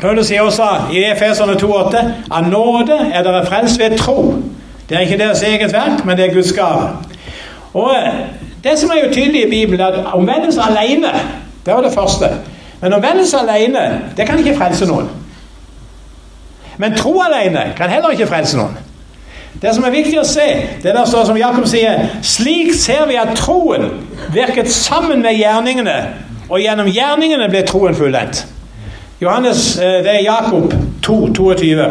[0.00, 4.34] Paulus sier også i Efeserne 2,8 av nåde er dere frelst ved tro.
[4.88, 6.88] Det er ikke deres eget verk, men det er Guds gave.
[7.74, 8.12] Og eh,
[8.64, 11.12] Det som er jo tydelig i Bibelen, er at omvendelse alene
[11.66, 12.26] det var det første.
[12.80, 15.08] Men omvendelse alene det kan ikke frelse noen.
[16.76, 18.76] Men tro alene kan heller ikke frelse noen.
[19.62, 20.46] Det som er viktig å se,
[20.82, 23.88] det der står som Jakob sier Slik ser vi at troen
[24.34, 25.96] virket sammen med gjerningene,
[26.48, 28.44] og gjennom gjerningene ble troen fullendt.
[29.20, 31.86] Johannes, eh, det er Jakob 2, 22.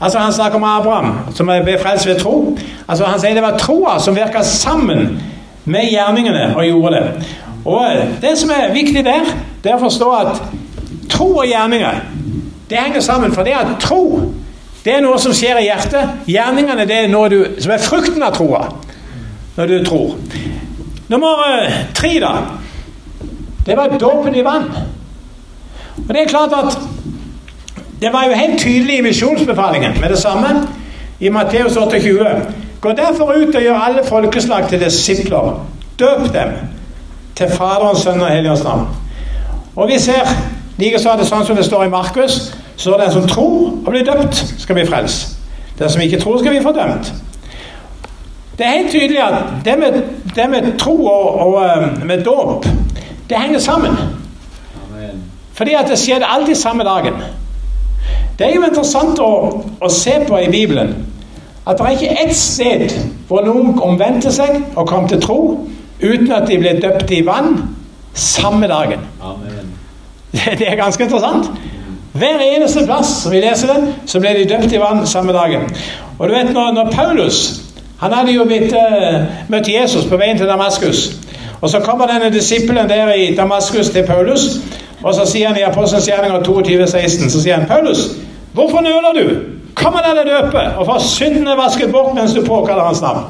[0.00, 2.58] Altså Han snakker om Abraham, som ble frelst ved tro.
[2.88, 5.22] Altså Han sier det var troa som virka sammen
[5.64, 7.26] med gjerningene og gjorde det.
[7.64, 9.24] Og eh, Det som er viktig der,
[9.64, 10.42] det er å forstå at
[11.10, 12.02] tro og gjerninger
[12.70, 13.32] det henger sammen.
[13.32, 14.32] For det at tro
[14.84, 16.20] det er noe som skjer i hjertet.
[16.28, 18.68] Gjerningene det er noe du, som er frukten av troa.
[19.56, 20.14] Når du tror.
[21.08, 22.34] Nummer eh, tre, da.
[23.66, 24.68] Det var dåpen i vann.
[26.08, 26.78] Og det er klart at
[28.00, 30.68] det var jo helt tydelig i misjonsbefalingen med det samme
[31.20, 32.26] i Matteus 28.
[32.80, 35.66] Gå derfor ut og gjør alle folkeslag til disipler.
[35.98, 36.52] Døp dem
[37.36, 38.86] til Faderens, Sønnen og Helligens navn.
[39.76, 40.26] Og vi ser
[40.78, 42.38] likeså det er sånn som det står i Markus,
[42.76, 45.34] så den som tror og blir døpt, skal bli frelst.
[45.78, 47.12] Den som ikke tror, skal bli fordømt.
[48.58, 49.34] Det er helt tydelig at
[49.64, 50.00] det med,
[50.34, 52.66] det med tro og, og eh, med dåp,
[53.30, 53.94] det henger sammen.
[55.58, 57.18] Fordi at det skjedde alltid samme dagen.
[58.38, 59.30] Det er jo interessant å,
[59.82, 60.94] å se på i Bibelen
[61.68, 62.92] at det er ikke ett sted
[63.28, 65.40] hvor noen omvendte seg og kom til tro
[66.00, 67.58] uten at de ble døpt i vann
[68.14, 69.02] samme dagen.
[69.20, 69.74] Amen.
[70.32, 71.50] Det, det er ganske interessant.
[72.18, 75.68] Hver eneste plass som vi leser det, så ble de døpt i vann samme dagen.
[76.18, 77.42] Og du vet når, når Paulus
[77.98, 81.08] han hadde jo blitt, uh, møtt Jesus på veien til Damaskus.
[81.60, 84.60] Og så kommer denne disippelen der i Damaskus til Paulus.
[85.02, 88.08] Og så sier han i Apostelens gjerninger 22, 16, så sier han Paulus,
[88.52, 89.26] hvorfor nøler du?
[89.78, 93.28] Kom og la deg døpe, og få syndene vasket bort mens du påkaller hans navn.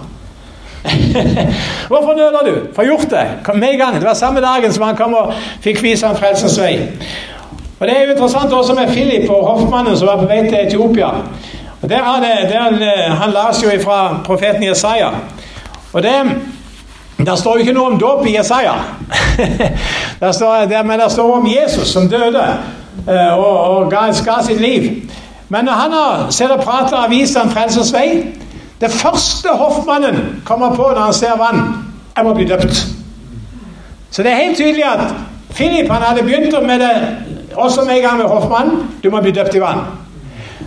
[1.91, 2.53] Hvorfor nøler du?
[2.75, 3.25] Få gjort det.
[3.45, 3.95] Kom med i gang.
[3.95, 6.79] Det var samme dagen som han kom og fikk vise ham frelsens vei.
[7.81, 10.59] Og Det er jo interessant også med Philip og hoffmannen som var på vei til
[10.67, 11.11] Etiopia.
[11.83, 15.11] Og der han, der, han las jo fra profeten Jesaja.
[15.93, 16.15] Og det,
[17.27, 18.75] der står jo ikke noe om dåp i Jesaja.
[20.21, 22.45] der står, det, men det står om Jesus som døde
[23.09, 24.91] eh, og, og ga, ga sitt liv.
[25.49, 28.35] Men når han har sett og pratet og avisa om frelsens vei
[28.81, 31.63] Det første hoffmannen kommer på når han ser vann,
[32.17, 32.87] jeg må bli døpt.
[34.11, 35.15] Så det er helt tydelig at
[35.55, 37.17] Philip han hadde begynt med det
[37.55, 38.91] også med en gang med hoffmannen.
[39.05, 39.81] Du må bli døpt i vann.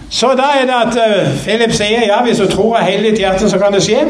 [0.09, 3.19] Så da er det at uh, Philip sier ja, hvis du tror av hele ditt
[3.19, 4.03] hjerte, så kan det skje.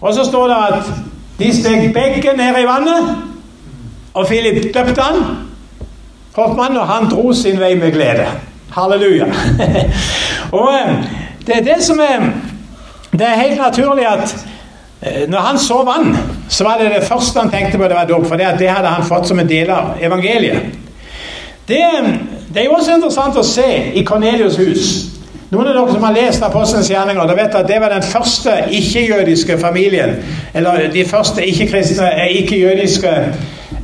[0.00, 0.90] Og så står det at
[1.38, 3.16] de steg begge ned i vannet,
[4.14, 5.22] og Philip døpte han.
[6.38, 8.26] Hoffmann, og han dro sin vei med glede.
[8.70, 9.26] Halleluja.
[10.58, 11.04] og uh,
[11.46, 12.30] det er det som er
[13.12, 14.34] Det er helt naturlig at
[15.02, 16.16] uh, når han så vann,
[16.48, 18.26] så var det det første han tenkte på, det var dåp.
[18.26, 20.62] For det, det hadde han fått som en del av evangeliet.
[21.68, 21.84] Det,
[22.54, 25.17] det, er jo også interessant å se i Kornelius' hus.
[25.48, 28.52] Noen av dere som har lest Apostelens gjerninger, da vet at det var den første
[28.68, 30.18] ikke-jødiske familien.
[30.54, 33.12] Eller de første ikke-kristne, eh, ikke-jødiske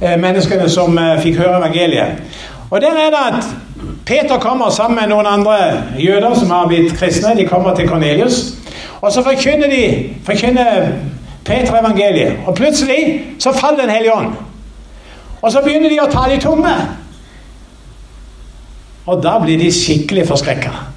[0.03, 2.21] eh, menneskene som eh, fikk høre evangeliet.
[2.71, 3.45] Og der er det at
[4.05, 5.57] Peter kommer sammen med noen andre
[5.99, 7.33] jøder som har blitt kristne.
[7.37, 8.55] De kommer til Kornelius.
[9.01, 9.85] Og så forkynner de
[10.27, 10.89] forkynner
[11.45, 12.45] Peter evangeliet.
[12.47, 14.35] Og plutselig så faller Den hellige ånd.
[15.43, 16.75] Og så begynner de å tale i tunge.
[19.07, 20.94] Og da blir de skikkelig forskrekka.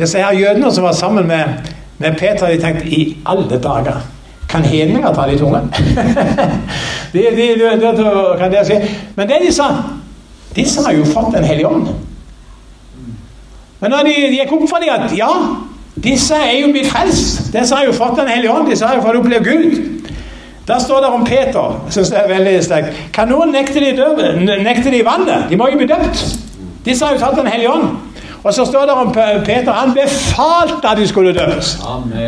[0.00, 1.44] Disse her jødene som var sammen med,
[1.98, 4.00] med Peter, de tenkte i alle dager
[4.48, 5.60] Kan hedninger ta de tunge?
[7.12, 8.78] de, de, de, dere si.
[9.16, 9.64] Men det de sa
[10.56, 11.88] Disse har jo fått Den hellige ånd.
[13.80, 15.30] Men når de, de gikk opp for dem at ja,
[16.04, 17.52] disse er jo blitt frelst.
[17.52, 18.68] Disse har jo fått Den hellige ånd.
[18.70, 19.78] Disse har jo fått oppleve Gud.
[20.68, 21.80] Da står det om Peter.
[21.90, 23.00] Synes det er veldig sterkt.
[23.12, 25.48] Kan noen nekte de, døve, nekte de vannet?
[25.50, 26.24] De må jo bli døpt.
[26.84, 28.09] Disse har jo tatt Den hellige ånd.
[28.42, 29.12] Og så står det om
[29.44, 31.78] Peter han befalte at de skulle døpes.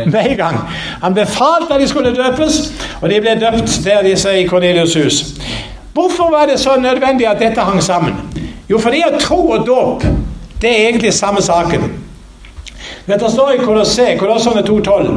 [0.06, 0.58] Med en gang.
[1.02, 4.98] Han befalte at de skulle døpes, og de ble døpt der de sier i Kornelius'
[5.04, 5.24] hus.
[5.92, 8.14] Hvorfor var det så nødvendig at dette hang sammen?
[8.70, 10.04] Jo, fordi at tro og dåp
[10.62, 11.92] det er egentlig samme saken.
[13.06, 15.10] Dette står i Kolossene 2,12.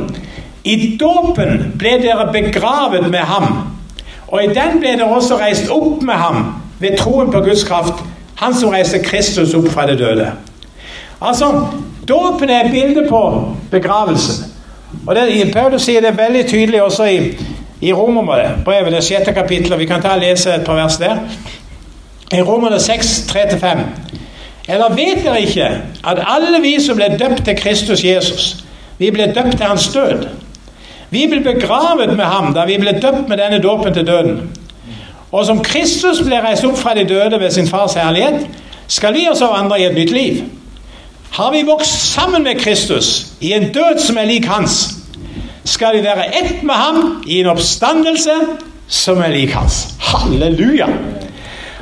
[0.64, 3.48] I dåpen ble dere begravet med ham,
[4.28, 8.02] og i den ble dere også reist opp med ham ved troen på Guds kraft
[8.36, 10.32] han som reiste Kristus opp fra det døde.
[11.22, 11.68] Altså,
[12.08, 14.46] Dåpen er et bilde på begravelsen.
[15.08, 17.20] Og det, Paulus sier det veldig tydelig også i,
[17.82, 19.80] i Romerbrevet, det sjette kapittelet.
[19.80, 21.18] Vi kan ta og lese et par vers der.
[22.34, 23.82] I Romerne 6, 3-5.
[24.68, 25.68] Eller vet dere ikke
[26.04, 28.66] at alle vi som ble døpt til Kristus Jesus,
[28.98, 30.28] vi ble døpt til hans død?
[31.10, 34.40] Vi ble begravet med ham da vi ble døpt med denne dåpen til døden.
[35.32, 38.48] Og som Kristus ble reist opp fra de døde ved sin fars herlighet,
[38.88, 40.42] skal vi også vandre i et nytt liv.
[41.36, 44.96] Har vi vokst sammen med Kristus i en død som er lik hans,
[45.66, 48.36] skal vi være ett med ham i en oppstandelse
[48.88, 49.82] som er lik hans.
[50.00, 50.88] Halleluja!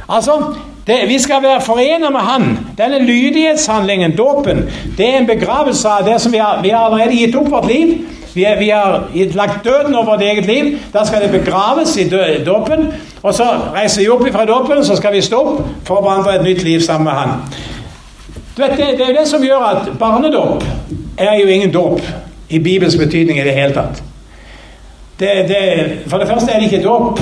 [0.10, 0.56] Altså,
[0.88, 2.58] det, Vi skal være forenet med Han.
[2.78, 4.66] Denne lydighetshandlingen, dåpen,
[4.98, 7.68] det er en begravelse av det som vi har, vi har allerede gitt opp vårt
[7.68, 7.94] liv.
[8.34, 10.80] Vi, er, vi, har lagt døden over vårt eget liv.
[10.94, 12.10] Da skal det begraves i
[12.46, 12.90] dåpen.
[13.22, 16.40] Og så reiser vi opp fra dåpen, så skal vi stå opp for å vandre
[16.40, 17.38] et nytt liv sammen med Han.
[18.58, 20.64] Du vet, det, det er det som gjør at barnedåp
[21.18, 22.02] er jo ingen dåp
[22.50, 24.04] i Bibels betydning i det hele tatt.
[25.20, 25.62] Det, det,
[26.08, 27.20] for det første er det ikke dåp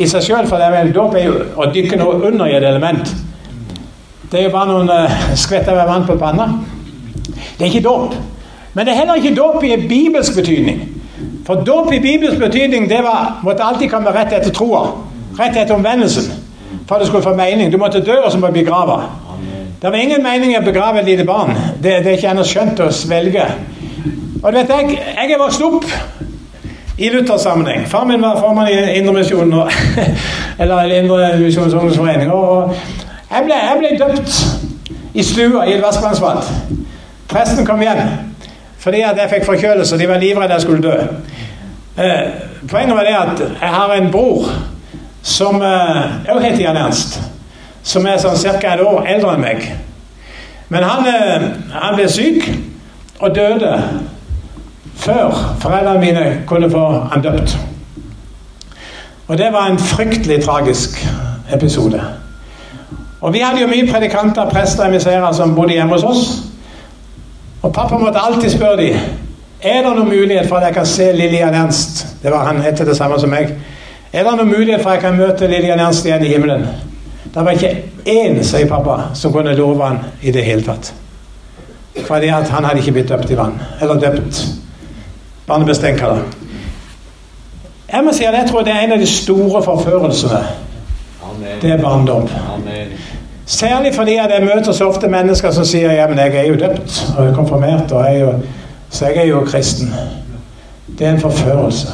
[0.00, 2.66] i seg sjøl, for det er dåp er jo å dykke noe under i et
[2.68, 3.12] element.
[4.30, 6.46] Det er jo bare noen uh, skvetter med vann på panna.
[7.56, 8.14] Det er ikke dåp.
[8.74, 10.84] Men det er heller ikke dåp i bibelsk betydning.
[11.46, 14.84] For dåp i bibelsk betydning det var, måtte alltid komme rett etter troa.
[15.40, 16.30] Rett etter omvendelsen.
[16.86, 17.72] For det skulle få mening.
[17.72, 19.00] Du måtte dø, og så måtte du begrave.
[19.82, 21.54] Det var ingen mening i å begrave et lite barn.
[21.80, 23.46] Det, det er ikke ennå skjønt å svelge.
[24.42, 25.86] Og du vet, jeg, jeg er vokst opp
[27.00, 27.86] i Luther-sammenheng.
[27.88, 29.70] Far min var formann i Indremisjonen,
[30.60, 32.28] eller Indremisjonens ungdomsforening.
[32.28, 32.74] Og
[33.30, 36.52] jeg ble, jeg ble døpt i stua i et vaskevannsbad.
[37.30, 38.04] Presten kom hjem
[38.80, 40.94] fordi at jeg fikk forkjølelse, og de var livredde jeg skulle dø.
[42.00, 42.30] Eh,
[42.68, 44.46] poenget var det at jeg har en bror
[45.20, 47.20] som òg eh, heter Jan Ernst.
[47.82, 48.74] Som er sånn ca.
[48.74, 49.64] et år eldre enn meg.
[50.68, 52.44] Men han, eh, han ble syk
[53.20, 53.72] og døde
[55.00, 57.56] før foreldrene mine kunne få han døpt.
[59.28, 61.06] Og det var en fryktelig tragisk
[61.52, 62.00] episode.
[63.20, 66.42] Og Vi hadde jo mye predikanter, prester, og emisserer som bodde hjemme hos oss.
[67.62, 68.96] Og pappa måtte alltid spørre dem
[69.62, 72.06] er det noen mulighet for at jeg kan se Lillian Ernst.
[72.22, 73.50] Det var Han het det samme som meg.
[74.12, 76.66] Er det noen mulighet for at jeg kan møte Lillian Ernst igjen i himmelen?
[77.34, 80.94] Det var ikke én, sier pappa, som kunne love han i det hele tatt.
[82.06, 83.60] Fordi at han hadde ikke blitt døpt i vann.
[83.80, 84.46] Eller døpt
[85.46, 86.22] barnebestengt, det.
[87.92, 90.42] Jeg må si at jeg tror det er en av de store forførelsene.
[91.62, 92.28] Det er barndom.
[93.46, 96.54] Særlig fordi at jeg møter så ofte mennesker som sier ja, men jeg er jo
[96.54, 98.32] døpt og jeg er konfirmert, og jeg er jo,
[98.90, 99.94] så jeg er jo kristen.
[100.98, 101.88] Det er en forførelse.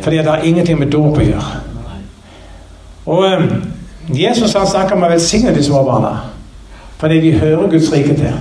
[0.00, 1.60] Fordi det har ingenting med dåp å gjøre.
[3.06, 3.44] Og eh,
[4.14, 6.16] Jesus han snakker om å velsigne de små barna.
[7.00, 8.32] Fordi de hører Guds rike til.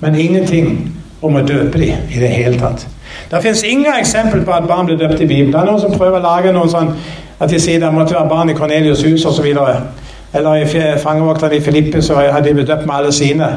[0.00, 2.86] Men ingenting om å døpe dem i det hele tatt.
[3.30, 5.52] Det fins ingen eksempel på at barn blir døpt i Bibelen.
[5.52, 6.92] Det er noen som prøver å lage noen sånn
[7.40, 9.46] at de sier det måtte være barn i Kornelius' hus osv.
[10.34, 10.68] Eller i
[11.02, 13.50] fangevokterne i Filippe så hadde de blitt døpt med alle sine.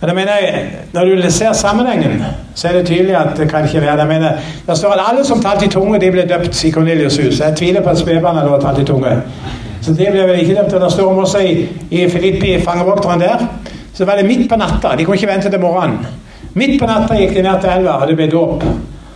[0.00, 2.22] Men jeg mener, når du ser sammenhengen,
[2.54, 4.06] så er det tydelig at det kan ikke være det.
[4.06, 4.32] Mener,
[4.66, 7.40] Det står at alle som talte i tunge, de ble døpt i Kornelius' hus.
[7.40, 9.22] Jeg tviler på at spedbarna hadde talt i tunge.
[9.84, 10.72] Så det ble vel ikke dømt.
[10.80, 13.46] Det står om også i, i Filippi, fangevokteren der,
[13.94, 14.96] så var det midt på natta.
[14.96, 16.06] De kunne ikke vente til morgenen.
[16.54, 18.64] Midt på natta gikk de ned til elva, og det ble dåp.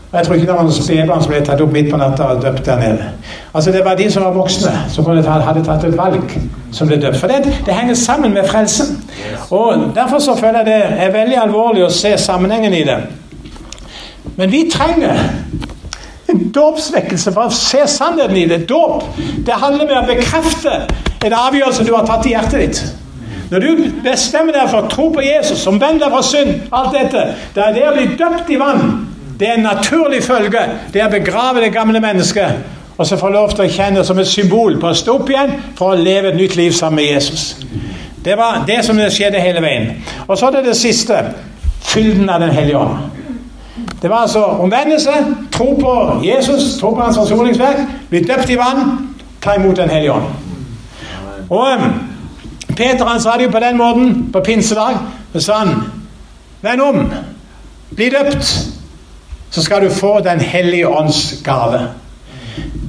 [0.09, 2.31] Og jeg tror ikke det var noen spedbarn som ble tatt opp midt på natta
[2.33, 3.09] og døpt der nede.
[3.55, 6.37] Altså Det var de som var voksne, som hadde tatt et valg,
[6.73, 7.19] som ble døpt.
[7.21, 8.97] For det, det henger sammen med frelsen.
[9.51, 12.97] Og Derfor så føler jeg det er veldig alvorlig å se sammenhengen i det.
[14.37, 15.21] Men vi trenger
[16.29, 18.63] en dåpsvekkelse for å se sannheten i det.
[18.69, 19.05] Dåp
[19.47, 20.75] det handler om å bekrefte
[21.25, 22.83] en avgjørelse du har tatt i hjertet ditt.
[23.49, 27.23] Når du bestemmer deg for å tro på Jesus, omvende deg fra synd, alt dette,
[27.55, 28.83] det er det å bli døpt i vann.
[29.39, 30.65] Det er en naturlig følge.
[30.93, 32.75] Det er å begrave det gamle mennesket.
[32.99, 35.55] Og så få lov til å kjenne som et symbol på å stå opp igjen
[35.79, 37.53] for å leve et nytt liv sammen med Jesus.
[38.25, 39.93] Det var det som skjedde hele veien.
[40.27, 41.23] Og så er det det siste.
[41.89, 43.18] Fylden av Den hellige ånd.
[44.03, 45.11] Det var altså omvendelse,
[45.53, 47.77] tro på Jesus, tro på hans forsoningsverk,
[48.09, 49.09] bli døpt i vann,
[49.43, 50.25] ta imot Den hellige ånd.
[51.51, 52.09] Og um,
[52.77, 54.99] Peter han sa det jo på den måten på pinsedag.
[55.33, 55.83] Så sa han
[56.63, 57.13] Venn om,
[57.95, 58.45] bli døpt,
[59.51, 61.89] så skal du få Den hellige ånds gave.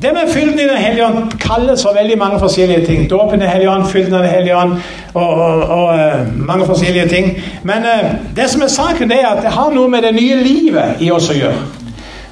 [0.02, 3.10] Det med fylden i Den hellige ånd kalles for veldig mange forskjellige ting.
[3.10, 4.74] Dåpen i Den hellige ånd, fylden av Den hellige ånd
[5.14, 7.44] og, og, og eh, mange forskjellige ting.
[7.64, 10.38] Men eh, det som er saken, det er at det har noe med det nye
[10.44, 11.66] livet i oss å gjøre.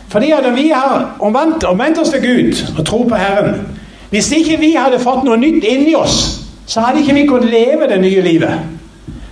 [0.07, 3.67] Fordi at vi har omvendt, omvendt oss til Gud og tro på Herren
[4.09, 7.89] Hvis ikke vi hadde fått noe nytt inni oss, så hadde ikke vi kunnet leve
[7.89, 8.61] det nye livet.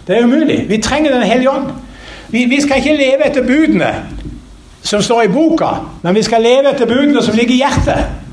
[0.07, 0.65] Det er umulig.
[0.69, 1.71] Vi trenger Den hellige ånd.
[2.29, 3.93] Vi, vi skal ikke leve etter budene
[4.83, 5.69] som står i boka,
[6.03, 8.24] men vi skal leve etter budene som ligger i hjertet.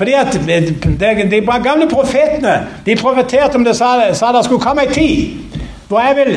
[0.00, 2.54] Fordi at de, de, de gamle profetene
[2.86, 5.58] de profeterte om det sa, sa det skulle komme ei tid
[5.90, 6.30] hvor jeg vil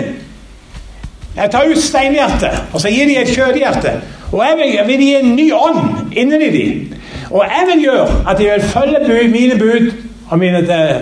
[1.36, 3.94] jeg tar ut steinhjertet, og så gir de et kjøtthjerte.
[4.32, 6.98] Og jeg vil, jeg vil gi en ny ånd inni dem.
[7.32, 9.92] Og jeg vil gjøre at de vil følge mine bud
[10.30, 11.02] og mine eh,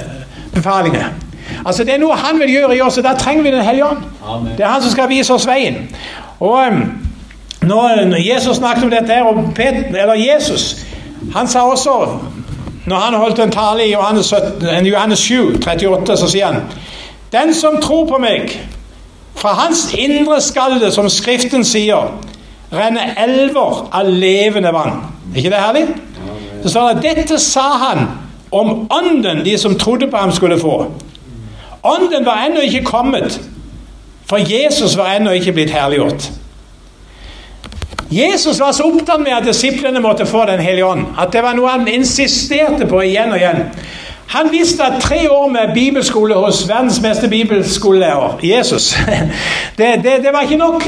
[0.54, 1.10] befalinger.
[1.66, 3.86] Altså Det er noe han vil gjøre i oss, og da trenger vi Den hellige
[3.86, 3.98] ånd.
[4.28, 4.54] Amen.
[4.58, 5.90] Det er han som skal vise oss veien.
[6.40, 6.84] Og um,
[7.62, 10.86] når når Jesus snakket om dette her, og Peter, eller Jesus
[11.36, 12.20] Han sa også,
[12.86, 16.62] når han holdt en tale i Johannes, 17, Johannes 7, 38, så sier han
[17.32, 18.56] Den som tror på meg,
[19.36, 22.10] fra hans indre skal det, som Skriften sier,
[22.74, 25.00] renne elver av levende vann.
[25.36, 25.86] Ikke det herlig?
[26.64, 28.04] Så står det dette sa han
[28.52, 30.92] om ånden de som trodde på ham, skulle få.
[31.84, 33.40] Ånden var ennå ikke kommet,
[34.30, 36.28] for Jesus var ennå ikke blitt herliggjort.
[38.12, 41.56] Jesus var så opptatt med at disiplene måtte få Den hellige ånd, at det var
[41.56, 43.64] noe han insisterte på igjen og igjen.
[44.32, 48.96] Han visste at tre år med bibelskole hos verdens beste bibelskolelærer, Jesus,
[49.78, 50.88] det, det, det var ikke nok.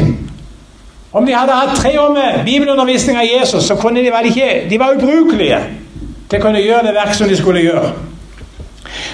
[1.14, 4.28] Om de hadde hatt tre år med bibelundervisning av Jesus, så kunne de, var de,
[4.28, 5.60] ikke, de var ubrukelige
[6.30, 7.92] til å kunne gjøre det verk som de skulle gjøre.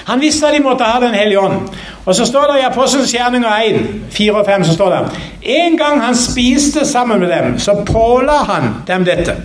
[0.10, 1.69] Han visste at de måtte ha Den hellige ånd.
[2.06, 3.80] Og så står det i Apostelens gjerninger 1,
[4.12, 5.00] 4 og 5, så står det
[5.41, 9.36] En gang han spiste sammen med dem, så påla han dem dette.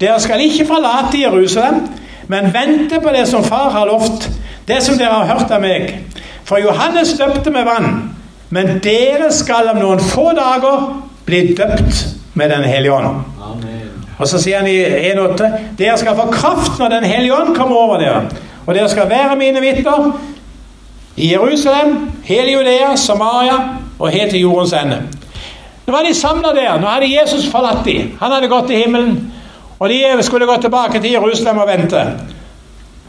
[0.00, 1.86] Dere skal ikke forlate Jerusalem,
[2.26, 4.30] men vente på det som far har lovt,
[4.68, 5.94] det som dere har hørt av meg.
[6.44, 8.10] For Johannes døpte med vann,
[8.50, 10.88] men dere skal om noen få dager
[11.26, 13.22] bli døpt med Den hellige ånd.
[13.42, 14.06] Amen.
[14.18, 17.76] Og så sier han i 1,8.: Dere skal få kraft når Den hellige ånd kommer
[17.76, 18.22] over dere.
[18.70, 20.12] Og dere skal være mine vitner
[21.16, 23.56] i Jerusalem, hele Judea, Samaria
[23.98, 25.00] og helt til jordens ende.
[25.86, 26.76] Nå var de samla der.
[26.78, 28.12] Nå hadde Jesus forlatt dem.
[28.20, 29.32] Han hadde gått til himmelen.
[29.78, 32.04] Og de skulle gå tilbake til Jerusalem og vente.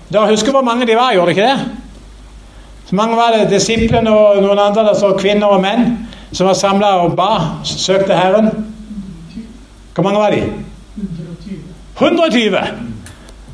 [0.09, 1.59] Dere husker hvor mange de var, gjorde de ikke det?
[2.89, 6.95] Så mange var det disiplene og noen andre, altså kvinner og menn, som var samla
[7.05, 7.29] og ba,
[7.63, 8.49] søkte Herren.
[9.93, 10.41] Hvor mange var de?
[10.97, 11.61] 120.
[12.01, 12.90] 120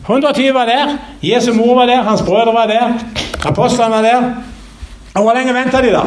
[0.07, 0.97] var der.
[1.21, 2.99] Jesu mor var der, hans brødre var der,
[3.45, 4.21] apostlene var der.
[5.13, 6.01] Og hvor lenge venta de, da?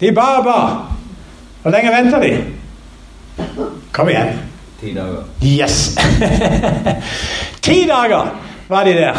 [0.00, 0.60] De ba og ba.
[1.62, 2.44] Hvor lenge venta de?
[3.92, 4.40] Kom igjen.
[4.80, 5.22] Ti dager.
[5.42, 5.98] Yes!
[7.62, 8.36] Ti dager
[8.68, 9.16] var de der.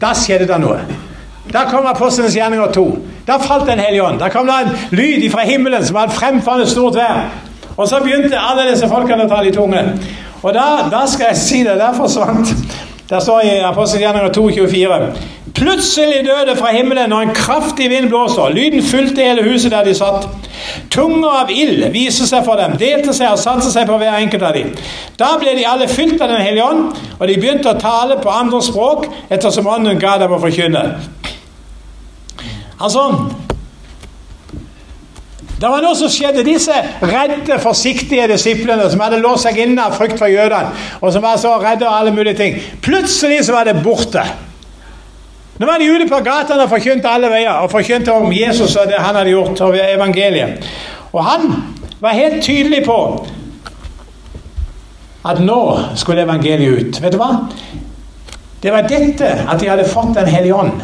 [0.00, 0.78] Da skjedde det noe.
[1.52, 2.86] Da kom Apostelens gjerninger to.
[3.26, 4.18] Da falt Den hellige ånd.
[4.18, 7.28] Da kom det en lyd fra himmelen som fremfalt et stort vær.
[7.76, 9.82] Og så begynte alle disse folkene å tale i tunge.
[10.44, 12.52] Og da, da skal jeg si det, der forsvant
[13.10, 18.48] Der står i Apostelens gjerninger 2,24 Plutselig døde fra himmelen når en kraftig vind blåser.
[18.48, 20.26] Lyden fulgte hele huset der de satt.
[20.90, 24.42] Tunger av ild viste seg for dem, delte seg og satte seg på hver enkelt
[24.42, 24.72] av dem.
[25.20, 28.34] Da ble de alle fylt av Den hellige ånd, og de begynte å tale på
[28.34, 30.84] andre språk ettersom ånden ga dem å forkynne.
[32.82, 33.06] Altså
[35.60, 36.42] det var noe som skjedde.
[36.46, 41.22] Disse redde, forsiktige disiplene som hadde låst seg inne av frykt for jødene, og som
[41.24, 44.24] var så redde av alle mulige ting, plutselig så var det borte.
[45.54, 48.90] Nå var de ute på gatene og forkynte alle veier og forkynte om Jesus og
[48.90, 50.66] det han hadde gjort, og evangeliet.
[51.14, 51.52] Og han
[52.02, 52.98] var helt tydelig på
[55.24, 55.60] at nå
[55.96, 57.02] skulle evangeliet ut.
[57.02, 57.30] Vet du hva?
[58.64, 60.82] Det var dette at de hadde fått Den hellige ånd.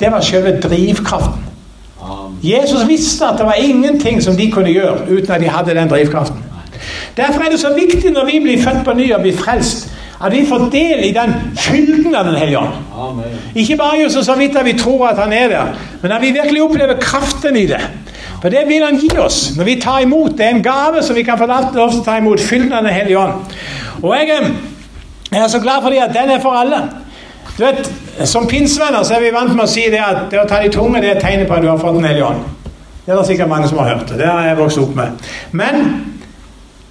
[0.00, 1.44] Det var selve drivkraften.
[2.42, 5.90] Jesus visste at det var ingenting som de kunne gjøre uten at de hadde den
[5.90, 6.44] drivkraften.
[7.16, 9.88] Derfor er det så viktig når vi blir født på ny og blir frelst,
[10.24, 13.22] at vi får del i den fylden av Den hellige ånd.
[13.54, 16.30] Ikke bare gjøre så vidt at vi tror at han er der, men at vi
[16.30, 17.80] virkelig opplever kraften i det.
[18.42, 20.36] For det vil han gi oss når vi tar imot.
[20.38, 22.40] Det er en gave som vi kan få lov til å ta imot.
[22.40, 23.54] Fylden av Den hellige ånd.
[24.02, 24.50] Og jeg,
[25.32, 26.82] jeg er så glad for det at den er for alle.
[27.58, 27.90] Du vet,
[28.24, 30.70] Som pinsevenner så er vi vant med å si det at det å ta de
[30.70, 32.44] tunge det er tegnet på at du har fått Den hellig ånd.
[33.06, 34.10] Det er det sikkert mange som har hørt.
[34.18, 35.28] Det har jeg vokst opp med.
[35.56, 35.86] Men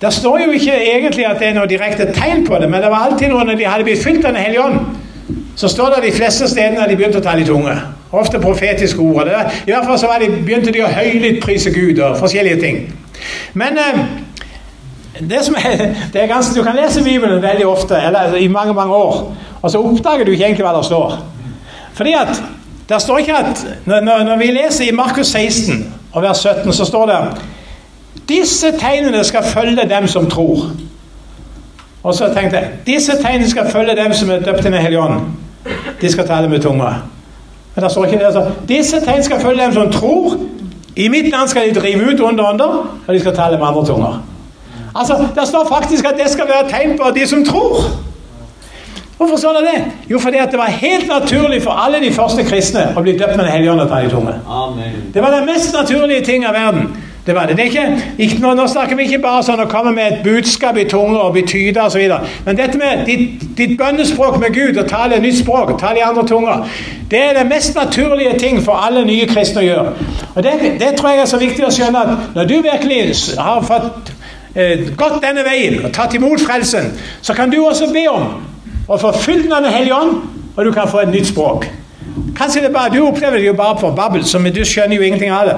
[0.01, 2.89] det står jo ikke egentlig at det er noe direkte tegn på det, men det
[2.89, 4.79] var alltid noe når de hadde blitt fylt av Den hellige ånd.
[5.57, 7.73] Så står det de fleste stedene at de begynte å ta de tunge.
[8.11, 9.29] Ofte profetiske ord.
[9.29, 12.83] I hvert fall så de, begynte de å høylytt prise Gud og forskjellige ting.
[13.57, 14.01] Men eh,
[15.21, 15.81] det som er,
[16.13, 19.21] det er ganske, Du kan lese Bibelen veldig ofte, eller i mange mange år,
[19.61, 21.19] og så oppdager du ikke egentlig hva det står.
[21.93, 22.43] Fordi at
[22.89, 26.85] der står ikke at Når, når vi leser i Markus 16 og vers 17, så
[26.85, 27.15] står det
[28.29, 30.71] disse tegnene skal følge dem som tror.
[32.03, 35.37] Og så tenkte jeg disse tegnene skal følge dem som er døpt i Den.
[36.01, 36.89] De skal tale med tunga.
[37.75, 38.25] Men det står ikke det.
[38.25, 38.51] Altså.
[38.67, 40.37] Disse tegn skal følge dem som tror.
[40.95, 43.85] I mitt land skal de drive ut onde ånder, og de skal tale med andre
[43.85, 44.23] tunger.
[44.95, 47.75] Altså, Det står faktisk at det skal være tegn på de som tror.
[49.17, 49.77] Hvorfor sånn er det?
[50.11, 53.33] Jo, fordi at det var helt naturlig for alle de første kristne å bli døpt
[53.33, 54.35] med Den hellige ånd og tale i tunge.
[54.45, 54.97] Amen.
[55.13, 56.91] Det var den mest naturlige ting av verden.
[57.27, 57.57] Det var det.
[57.57, 60.21] det er ikke, ikke, nå, nå snakker vi ikke bare sånn å komme med et
[60.23, 62.05] budskap i tunge og betyde osv.
[62.45, 66.05] Men dette med ditt, ditt bønnespråk med Gud, og tale et nytt språk, tale i
[66.07, 66.63] andre tunger,
[67.11, 70.07] det er den mest naturlige ting for alle nye kristne å gjøre.
[70.35, 73.01] Og det, det tror jeg er så viktig å skjønne at når du virkelig
[73.41, 74.13] har fått
[74.55, 78.37] eh, gått denne veien og tatt imot frelsen, så kan du også be om
[78.87, 80.21] å få fylden Den hellige ånd,
[80.55, 81.67] og du kan få et nytt språk.
[82.37, 85.31] Kanskje det bare, Du opplever det jo bare for babbel, så du skjønner jo ingenting
[85.31, 85.55] av det.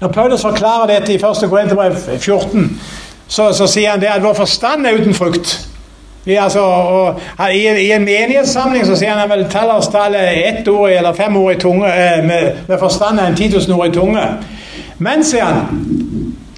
[0.00, 1.48] Når Paulus forklarer dette i 1.
[1.48, 2.80] Korinterbrev 14,
[3.28, 5.68] så, så sier han det at vår forstand er uten frukt.
[6.24, 7.20] Vi, altså, og,
[7.54, 11.60] i, I en menighetssamling så sier han vel tallerstallet ett ord eller fem ord i
[11.60, 14.26] tunge, eh, med, med forstand er en 10 000 ord i tunge.
[14.98, 15.82] Men, sier han,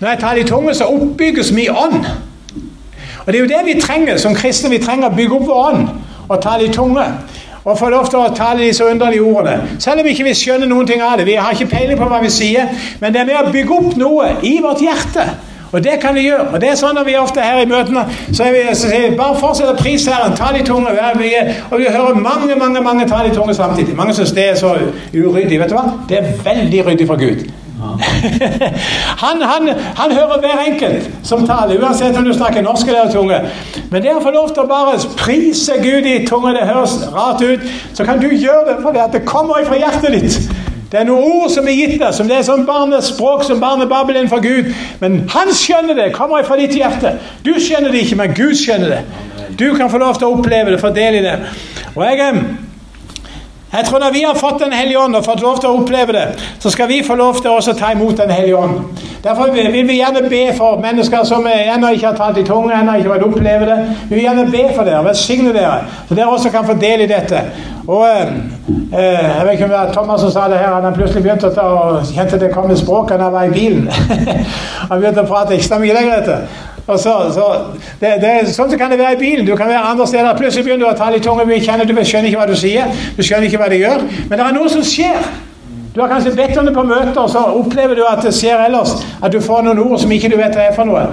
[0.01, 2.05] når jeg taler i tunge, så oppbygges min ånd.
[3.27, 4.71] Og det er jo det vi trenger som kristne.
[4.71, 5.89] Vi trenger å bygge opp vår ånd
[6.29, 7.07] og tale i tunge.
[7.65, 9.79] Og få lov til å tale disse underlige ordene.
[9.81, 11.25] Selv om ikke vi skjønner noen ting av det.
[11.27, 12.69] Vi har ikke peiling på hva vi sier.
[13.01, 15.25] Men det er med å bygge opp noe i vårt hjerte.
[15.73, 16.53] Og det kan vi gjøre.
[16.53, 19.17] Og det er sånn når vi ofte her i møtene, så, vi, så sier vi
[19.19, 20.93] bare fortsett å prise Herren, ta de tunge.
[20.95, 21.41] vær mye.
[21.71, 23.97] Og vi hører mange mange, mange ta de tunge samtidig.
[23.97, 24.77] Mange syns det er så
[25.15, 25.59] uryddig.
[25.65, 25.89] Vet du hva?
[26.09, 27.49] Det er veldig ryddig fra Gud.
[29.25, 33.41] han, han, han hører hver enkelt som taler, uansett om du snakker norsk eller tunge.
[33.91, 37.43] Men det å få lov til å bare prise Gud i tunge, det høres rart
[37.45, 37.65] ut,
[37.95, 40.55] så kan du gjøre det fordi det kommer fra hjertet ditt.
[40.95, 44.21] Det er noen ord som er gitt deg, som det er sånn barnespråk som barnebabel
[44.21, 44.69] innenfor Gud.
[45.01, 47.17] Men han skjønner det, kommer fra ditt hjerte.
[47.43, 49.01] Du skjønner det ikke, men Gud skjønner det.
[49.59, 51.35] Du kan få lov til å oppleve det, få det.
[51.97, 52.45] Og jeg...
[53.77, 56.13] jeg tror Når vi har fått Den hellige ånd og fått lov til å oppleve
[56.13, 56.27] det,
[56.63, 58.81] så skal vi få lov til å ta imot Den hellige ånd.
[59.25, 62.99] Derfor vil vi gjerne be for mennesker som ennå ikke har talt i tunge, ennå
[62.99, 63.79] ikke har opplevd det.
[64.09, 67.09] Vi vil gjerne be for dere, velsigne dere, så dere også kan få del i
[67.09, 67.41] dette.
[67.87, 68.35] Og eh,
[68.93, 71.25] eh, Jeg vet ikke om det var Thomas som sa det her, han har plutselig
[71.25, 73.89] begynt å ta og kjente det kom i språket da han var i bilen.
[74.91, 75.61] han begynte å prate.
[75.65, 76.74] Stemmer ikke lenger, dette.
[76.87, 77.45] Så, så
[78.01, 79.47] det, det, sånn så kan det være i bilen.
[79.49, 80.37] Du kan være andre steder.
[80.37, 81.47] Plutselig begynner du å tale i tunge.
[81.49, 82.93] Du kjenner du skjønner ikke hva du sier.
[83.17, 84.05] Du skjønner ikke hva det gjør.
[84.29, 85.33] Men det er noe som skjer.
[85.95, 88.65] Du har kanskje bedt om det på møter, og så opplever du at det skjer
[88.67, 88.97] ellers.
[89.23, 91.05] At du får noen ord som ikke du vet hva er for noe.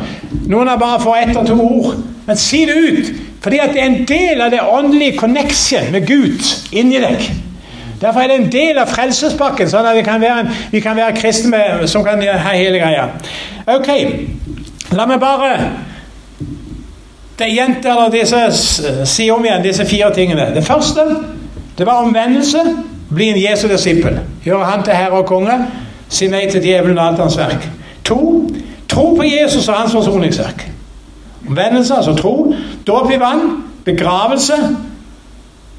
[0.50, 2.02] Noen har bare fått ett og to ord.
[2.26, 3.12] Men si det ut!
[3.42, 6.44] Fordi at det er en del av det åndelige connection med Gud
[6.78, 7.30] inni deg.
[8.02, 10.98] Derfor er det en del av frelsespakken, sånn at vi kan være, en, vi kan
[10.98, 13.08] være kristne med, som kan ha hele greia.
[13.70, 13.90] Ok,
[14.92, 15.56] la meg bare
[17.42, 18.40] det gjenta disse,
[19.10, 20.52] si om igjen disse fire tingene.
[20.54, 21.06] Det første
[21.78, 22.60] det var omvendelse.
[23.10, 24.20] Bli en Jesu disippel.
[24.46, 25.56] Gjøre han til herre og konge.
[26.10, 27.66] Si nei til djevelen og alt hans verk.
[28.08, 28.20] To.
[28.92, 30.68] Tro på Jesus og hans forsoningsverk.
[31.48, 32.54] Omvendelse, altså tro.
[32.88, 33.64] Dåp i vann.
[33.86, 34.54] Begravelse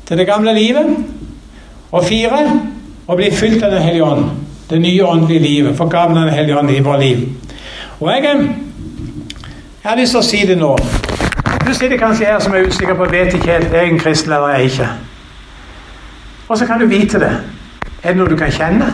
[0.08, 0.96] til det gamle livet.
[1.92, 2.42] Og fire
[3.06, 4.24] å bli fylt av Den hellige ånd.
[4.70, 5.76] Det nye åndelige livet.
[5.76, 7.28] For gaven av Den hellige ånd i vårt liv.
[8.00, 8.48] Og jeg,
[9.83, 10.76] jeg har lyst til å si det nå.
[11.66, 14.33] Du sitter kanskje her som er usikker på vet ikke helt er jeg en kristen
[14.33, 14.87] eller er ikke.
[16.49, 17.33] Og så kan du vite det.
[18.03, 18.93] Er det noe du kan kjenne?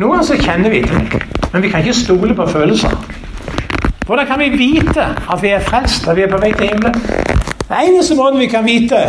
[0.00, 1.08] Noen ganger så kjenner vi ting,
[1.52, 2.92] men vi kan ikke stole på følelser.
[4.06, 7.00] Hvordan kan vi vite at vi er frelst, at vi er på vei til himmelen?
[7.68, 9.00] Den eneste måten vi kan vite,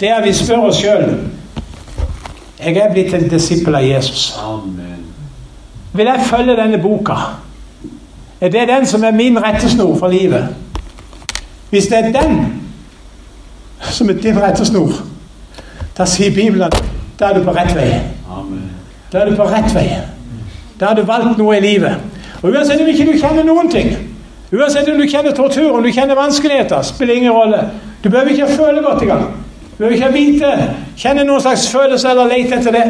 [0.00, 1.16] det er at vi spør oss sjøl
[2.64, 4.38] Jeg er blitt en disippel av Jesus.
[4.40, 5.04] Amen.
[5.92, 7.43] Vil jeg følge denne boka?
[8.40, 10.48] Er det den som er min rettesnor for livet?
[11.70, 12.62] Hvis det er den
[13.80, 14.92] som er din rettesnor,
[15.98, 16.76] da sier Bibelen at
[17.20, 18.00] da er du på rett vei.
[19.12, 19.86] Da er du på rett vei.
[20.80, 21.94] Da har du valgt noe i livet.
[22.42, 23.94] Og Uansett om ikke du kjenner noen ting,
[24.52, 27.62] uansett om du kjenner tortur, om du kjenner vanskeligheter, spiller ingen rolle.
[28.04, 29.22] Du behøver ikke føle godt engang.
[29.70, 30.50] Du behøver ikke vite,
[30.96, 32.84] kjenne noen slags følelse eller lete etter det.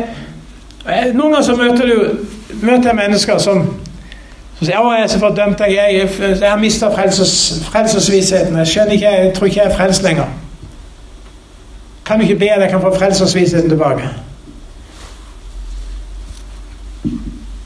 [0.88, 2.18] Eh, Noen ganger så møter du
[2.62, 3.62] møter jeg mennesker som,
[4.58, 5.60] som sier 'Å, jeg er så fordømt.
[5.60, 8.56] Jeg, jeg, jeg har mista frelses, frelsesvisheten.
[8.56, 10.30] Jeg skjønner ikke, jeg tror ikke jeg er frelst lenger.'
[12.04, 14.08] Kan du ikke be at jeg kan få frelsesvisheten tilbake?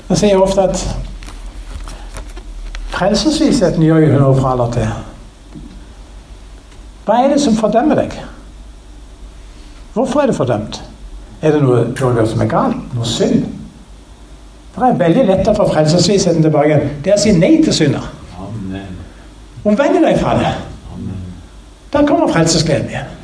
[0.09, 0.97] Jeg sier ofte at
[2.89, 4.89] frelsesvisheten gjør jo noe fra eller til.
[7.05, 8.15] Hva er det som fordømmer deg?
[9.93, 10.83] Hvorfor er det fordømt?
[11.43, 12.95] Er det noe du som er galt?
[12.95, 13.58] Noe synd?
[14.79, 16.81] Det er veldig lett å få frelsesvisheten tilbake.
[17.05, 18.09] Det er å si nei til synder.
[19.65, 20.53] Omvende deg fra det.
[21.93, 23.15] Da kommer frelsesgleden igjen.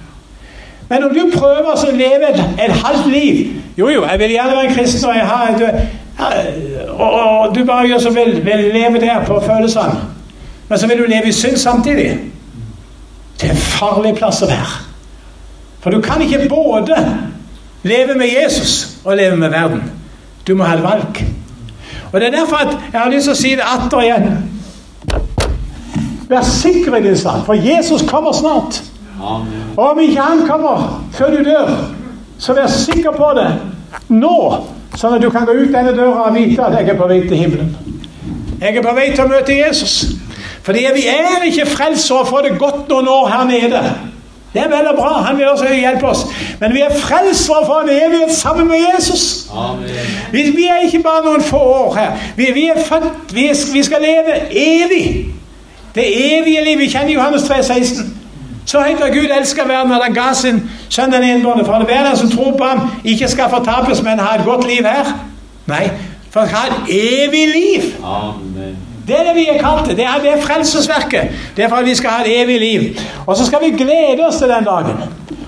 [0.88, 4.57] Men om du prøver å leve et, et halvt liv Jo, jo, jeg vil gjerne
[4.57, 5.64] være en kristen, og, jeg har, du,
[6.92, 10.05] og, og du bare gjør som vil, vil leve der på følelsene.
[10.68, 12.12] Men så vil du leve i synd samtidig.
[13.40, 14.76] Det er en farlig plass å være.
[15.82, 17.00] For du kan ikke både
[17.82, 19.82] leve med Jesus og leve med verden.
[20.46, 21.24] Du må ha et valg.
[22.15, 24.27] Og Det er derfor at jeg har lyst til å si det atter igjen.
[26.31, 28.79] Vær sikker i din sak, for Jesus kommer snart.
[29.77, 31.73] Og om ikke han kommer før du dør,
[32.39, 33.49] så vær sikker på det
[34.15, 34.37] nå,
[34.95, 37.21] sånn at du kan gå ut denne døra og vite at jeg er på vei
[37.27, 37.75] til himmelen.
[38.61, 39.97] Jeg er på vei til å møte Jesus.
[40.62, 43.83] Fordi vi er ikke frelst for å få det godt noen år her nede.
[44.55, 46.26] Det er vel og bra, han vil også hjelpe oss.
[46.61, 49.48] Men vi er frelst for å få en evighet sammen med Jesus.
[50.32, 52.20] Vi, vi er ikke bare noen få år her.
[52.36, 55.34] Vi, vi er født, vi, vi skal leve evig.
[55.94, 56.07] Det
[56.38, 56.84] evige livet.
[56.84, 58.14] Vi kjenner Johannes 3, 16.
[58.66, 62.07] Så høyt har Gud elska verden at han ga sin sønn den enbårne for hver
[62.09, 65.11] den som tror på ham, ikke skal fortapes, men ha et godt liv her.
[65.66, 65.88] Nei,
[66.30, 67.90] for å ha et evig liv.
[68.02, 68.53] Amen.
[69.07, 69.96] Det er det vi er kalt til.
[69.96, 71.34] Det er, det er frelsesverket.
[71.57, 73.00] Det er for at vi skal ha et evig liv.
[73.26, 75.02] Og så skal vi glede oss til den dagen.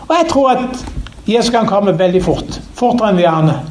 [0.09, 0.85] Og jeg tror at
[1.27, 2.61] Jesus kan komme veldig fort.
[2.75, 3.65] Fortere enn vi aner.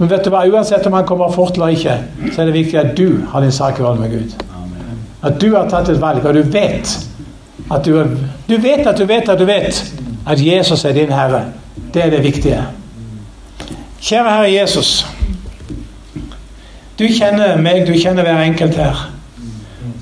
[0.00, 1.98] Men vet du hva, uansett om han kommer fort eller ikke,
[2.32, 4.32] så er det viktig at du har din sak i orden med Gud.
[5.22, 6.94] At du har tatt et valg, og du vet
[7.70, 7.92] at du,
[8.48, 9.82] du vet at du vet at du vet
[10.26, 11.44] at Jesus er din Herre.
[11.94, 12.62] Det er det viktige.
[14.00, 15.06] Kjære Herre Jesus.
[17.00, 18.98] Du kjenner meg, du kjenner hver enkelt her.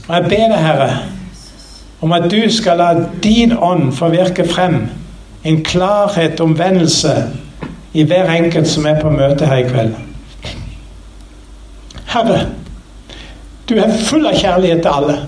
[0.08, 0.88] Og jeg ber deg, Herre,
[2.02, 2.88] om at du skal la
[3.22, 4.80] din ånd få virke frem
[5.46, 7.14] en klarhet, omvendelse,
[7.94, 9.94] i hver enkelt som er på møte her i kveld.
[12.10, 12.42] Herre,
[13.70, 15.18] du er full av kjærlighet til alle.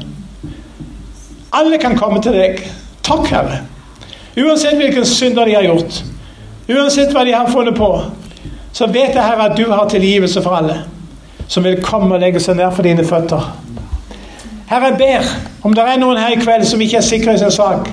[1.54, 2.64] Alle kan komme til deg.
[3.06, 3.64] Takk, Herre.
[4.34, 6.02] Uansett hvilken synder de har gjort,
[6.66, 7.96] uansett hva de har funnet på,
[8.74, 10.82] så vet jeg, Herre, at du har tilgivelse for alle.
[11.50, 13.48] Som vil komme og legge seg ned for dine føtter.
[14.70, 15.30] Herre, jeg ber
[15.66, 17.90] om det er noen her i kveld som ikke er sikre i sin sak.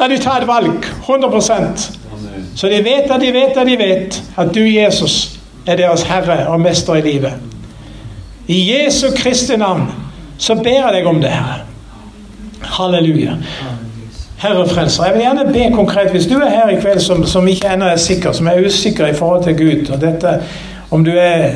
[0.00, 2.48] La de ta et valg, 100 Amen.
[2.56, 6.46] så de vet at de vet at de vet at du, Jesus, er deres Herre
[6.48, 7.32] og Mester i livet.
[8.48, 9.86] I Jesu Kristi navn
[10.38, 11.60] så ber jeg deg om det, Herre.
[12.64, 13.36] Halleluja.
[14.40, 17.46] Herre frelser, jeg vil gjerne be konkret, hvis du er her i kveld som, som
[17.48, 20.38] ikke ennå er sikker, som er usikker i forhold til Gud, og dette,
[20.94, 21.50] om du er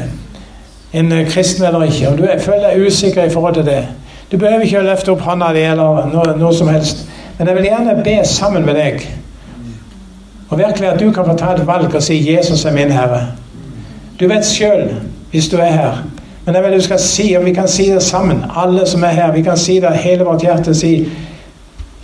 [0.93, 3.85] en kristen eller ikke, om du er, føler deg usikker i forhold til det
[4.33, 7.07] Du behøver ikke å løfte opp hånda di eller noe, noe som helst,
[7.39, 9.07] men jeg vil gjerne be sammen med deg.
[10.51, 13.31] Og virkelig at du kan få ta et valg og si 'Jesus er min Herre'.
[14.21, 14.91] Du vet sjøl,
[15.31, 16.05] hvis du er her.
[16.45, 19.09] Men jeg vil du skal si, og vi kan si det sammen, alle som er
[19.09, 19.33] her.
[19.33, 20.75] Vi kan si det hele vårt hjerte.
[20.75, 21.09] Si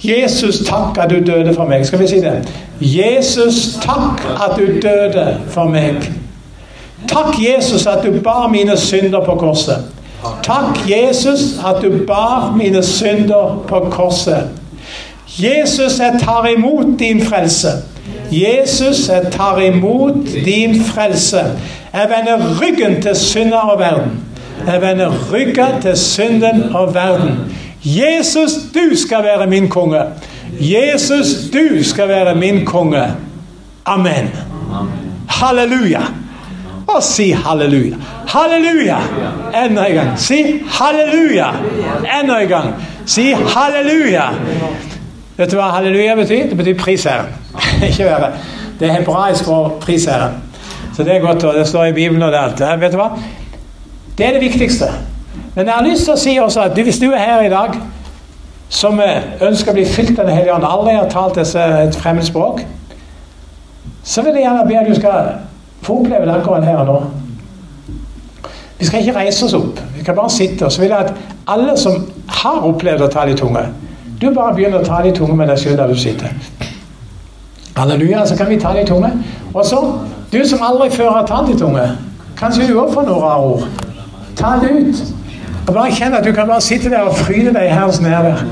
[0.05, 1.85] 'Jesus, takk at du døde for meg'.
[1.85, 2.49] Skal vi si det?
[2.81, 6.24] 'Jesus, takk at du døde for meg'.
[7.09, 9.85] Takk, Jesus, at du bar mine synder på korset.
[10.43, 14.49] Takk, Jesus, at du bar mine synder på korset.
[15.39, 17.69] Jesus, jeg tar imot din frelse.
[18.33, 21.41] Jesus, jeg tar imot din frelse.
[21.93, 24.21] Jeg vender ryggen til synder og verden.
[24.67, 27.31] Jeg vender ryggen til synden og verden.
[27.85, 30.01] Jesus, du skal være min konge.
[30.61, 33.03] Jesus, du skal være min konge.
[33.87, 34.31] Amen.
[34.73, 34.93] Amen.
[35.29, 36.01] Halleluja.
[36.87, 37.97] Og si halleluja.
[38.29, 38.97] Halleluja!
[39.65, 40.19] Enda en gang.
[40.19, 41.47] Si halleluja.
[42.21, 42.75] Enda en gang.
[43.07, 44.23] Si halleluja.
[45.37, 46.49] Vet du hva halleluja betyr?
[46.49, 47.33] Det betyr prisherren.
[47.89, 48.33] Ikke verre.
[48.81, 50.43] Det er hebraisk for prisherren.
[50.97, 52.81] Så det er godt, og det står i Bibelen og det alt.
[52.81, 53.09] Vet du hva?
[54.19, 54.87] Det er det viktigste.
[55.55, 57.75] Men jeg har lyst til å si også at hvis du er her i dag
[58.75, 62.27] som eh, ønsker å bli fylt av Den hellige ånd, aldri har talt et fremmed
[62.27, 62.63] språk,
[64.05, 65.29] så vil jeg gjerne be at du skal
[65.85, 66.99] få oppleve det akkurat her og nå.
[68.79, 69.81] Vi skal ikke reise oss opp.
[69.97, 70.71] Vi kan bare sitte.
[70.71, 71.13] Så vil jeg at
[71.47, 73.63] alle som har opplevd å ta de tunge,
[74.21, 76.33] du bare begynner å ta de tunge med deg selv der du sitter.
[77.77, 79.11] Halleluja, så kan vi ta de tunge.
[79.55, 79.81] Og så,
[80.33, 81.87] du som aldri før har tatt de tunge,
[82.39, 83.65] kanskje du òg får noen rare ord.
[84.39, 85.03] Ta det ut.
[85.67, 88.45] Og bare kjenn at du kan bare sitte der og fryde deg i Herrens nærvær.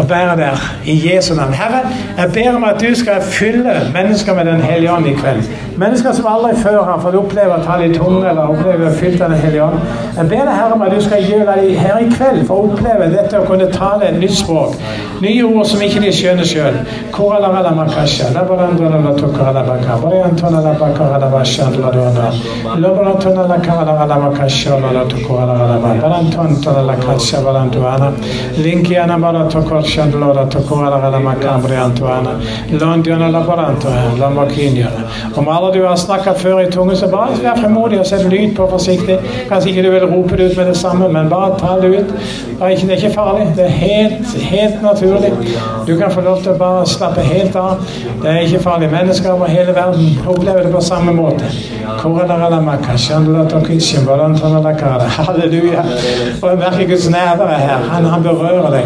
[0.00, 1.52] Og bære der i Jesu navn.
[1.52, 1.80] Herre,
[2.18, 5.42] jeg ber om at du skal fylle mennesker med Den hellige ånd i kveld.
[5.76, 9.18] Mennesker som aldri før har fått oppleve å ta litt tunge eller oppleve å fylle
[9.18, 9.78] Den hellige ånd.
[10.16, 12.70] Jeg ber deg, Herre, om at du skal gjøre de her i kveld for å
[12.70, 14.76] oppleve dette å kunne tale et nytt språk.
[15.20, 16.80] Nye ord som ikke de skjønner sjøl.
[28.64, 32.32] Linkiana bara tokor shandlora tokora la makabri antuana.
[32.70, 33.88] Londiana la baranto
[34.18, 34.88] la makinia.
[35.36, 38.54] Om alle du har snakket før i tunge, så bare vær fremodig og sett lyd
[38.56, 39.18] på forsiktig.
[39.48, 42.14] Kanskje ikke du vil rope det ut med det samme, men bare ta det ut.
[42.60, 43.46] Bare ikke, det er ikke farlig.
[43.56, 45.32] Det er helt, helt naturlig.
[45.86, 47.82] Du kan få lov til å bare slappe helt av.
[48.22, 48.90] Det er ikke farlig.
[48.92, 51.50] Mennesker over hele verden opplever det på samme måte.
[55.16, 55.82] Halleluja.
[56.42, 57.78] Og jeg merker Guds nærvær her.
[57.90, 58.84] Han, han berører deg.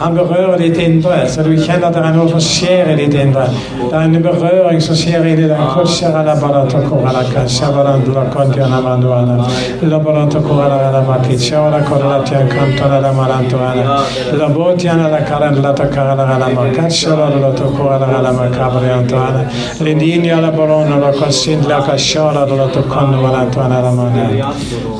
[0.00, 0.27] Han berører
[0.58, 3.46] ditt indre, så du kjenner at det er noe som skjer i ditt indre.
[3.78, 5.52] Det er en berøring som skjer i ditt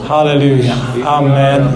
[0.08, 0.74] Halleluja.
[1.06, 1.68] Amen.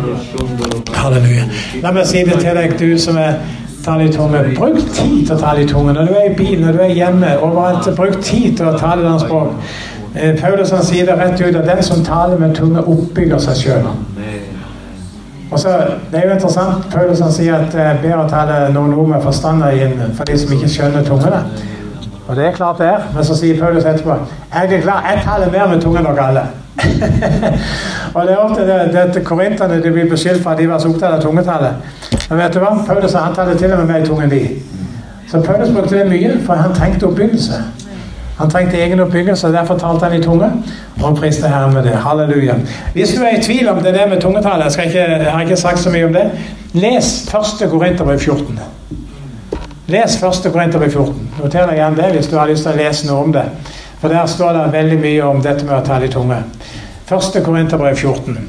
[1.02, 1.44] Halleluja.
[1.82, 3.41] La meg si det til deg, du som er
[3.84, 4.42] Ta litt tunge.
[4.58, 5.92] Bruk tid til å ta litt tunge.
[5.96, 9.02] Når du er i bilen, når du er hjemme, overalt, bruk tid til å tale
[9.02, 9.56] den språk.
[10.14, 13.58] Eh, Paulus han sier det rett ut at den som taler med tunge, oppbygger seg
[13.62, 13.90] sjøl.
[15.52, 15.68] Og så,
[16.10, 16.86] Det er jo interessant.
[16.92, 19.62] Paulus han sier at det er bedre å tale noen ord med forstand
[20.16, 21.42] for de som ikke skjønner tungene.
[22.28, 23.02] Og det er klart det er.
[23.14, 24.16] Men så sier Paulus etterpå
[24.52, 26.46] jeg er klar, jeg taler mer med tunge enn dere alle.
[28.14, 30.78] og det er ofte det, det at korinterne de blir beskyldt for at de var
[30.78, 31.92] så opptatt av tungetallet.
[32.28, 32.74] Men vet du hva?
[32.86, 34.42] Paulus han talte til og med mer tunge enn de.
[35.30, 37.62] Så Paulus brukte det mye, for han trengte oppbyggelse.
[38.38, 40.50] Han trengte egen oppbyggelse, og derfor talte han i tunge.
[41.00, 41.94] Og han priste Herren med det.
[42.04, 42.54] Halleluja.
[42.92, 45.56] Hvis du er i tvil om det der med tungetallet, jeg, ikke, jeg har ikke
[45.56, 46.30] sagt så mye om det,
[46.72, 47.12] les
[47.62, 47.70] 1.
[47.70, 48.60] Korinterbrev 14.
[49.86, 50.52] Les 1.
[50.52, 51.30] Korinterbrev 14.
[51.42, 53.44] Noter deg gjerne det hvis du har lyst til å lese noe om det.
[54.00, 56.42] For der står det veldig mye om dette med å tale i tunge.
[57.06, 57.42] 1.
[57.42, 58.48] Korinterbrev 14.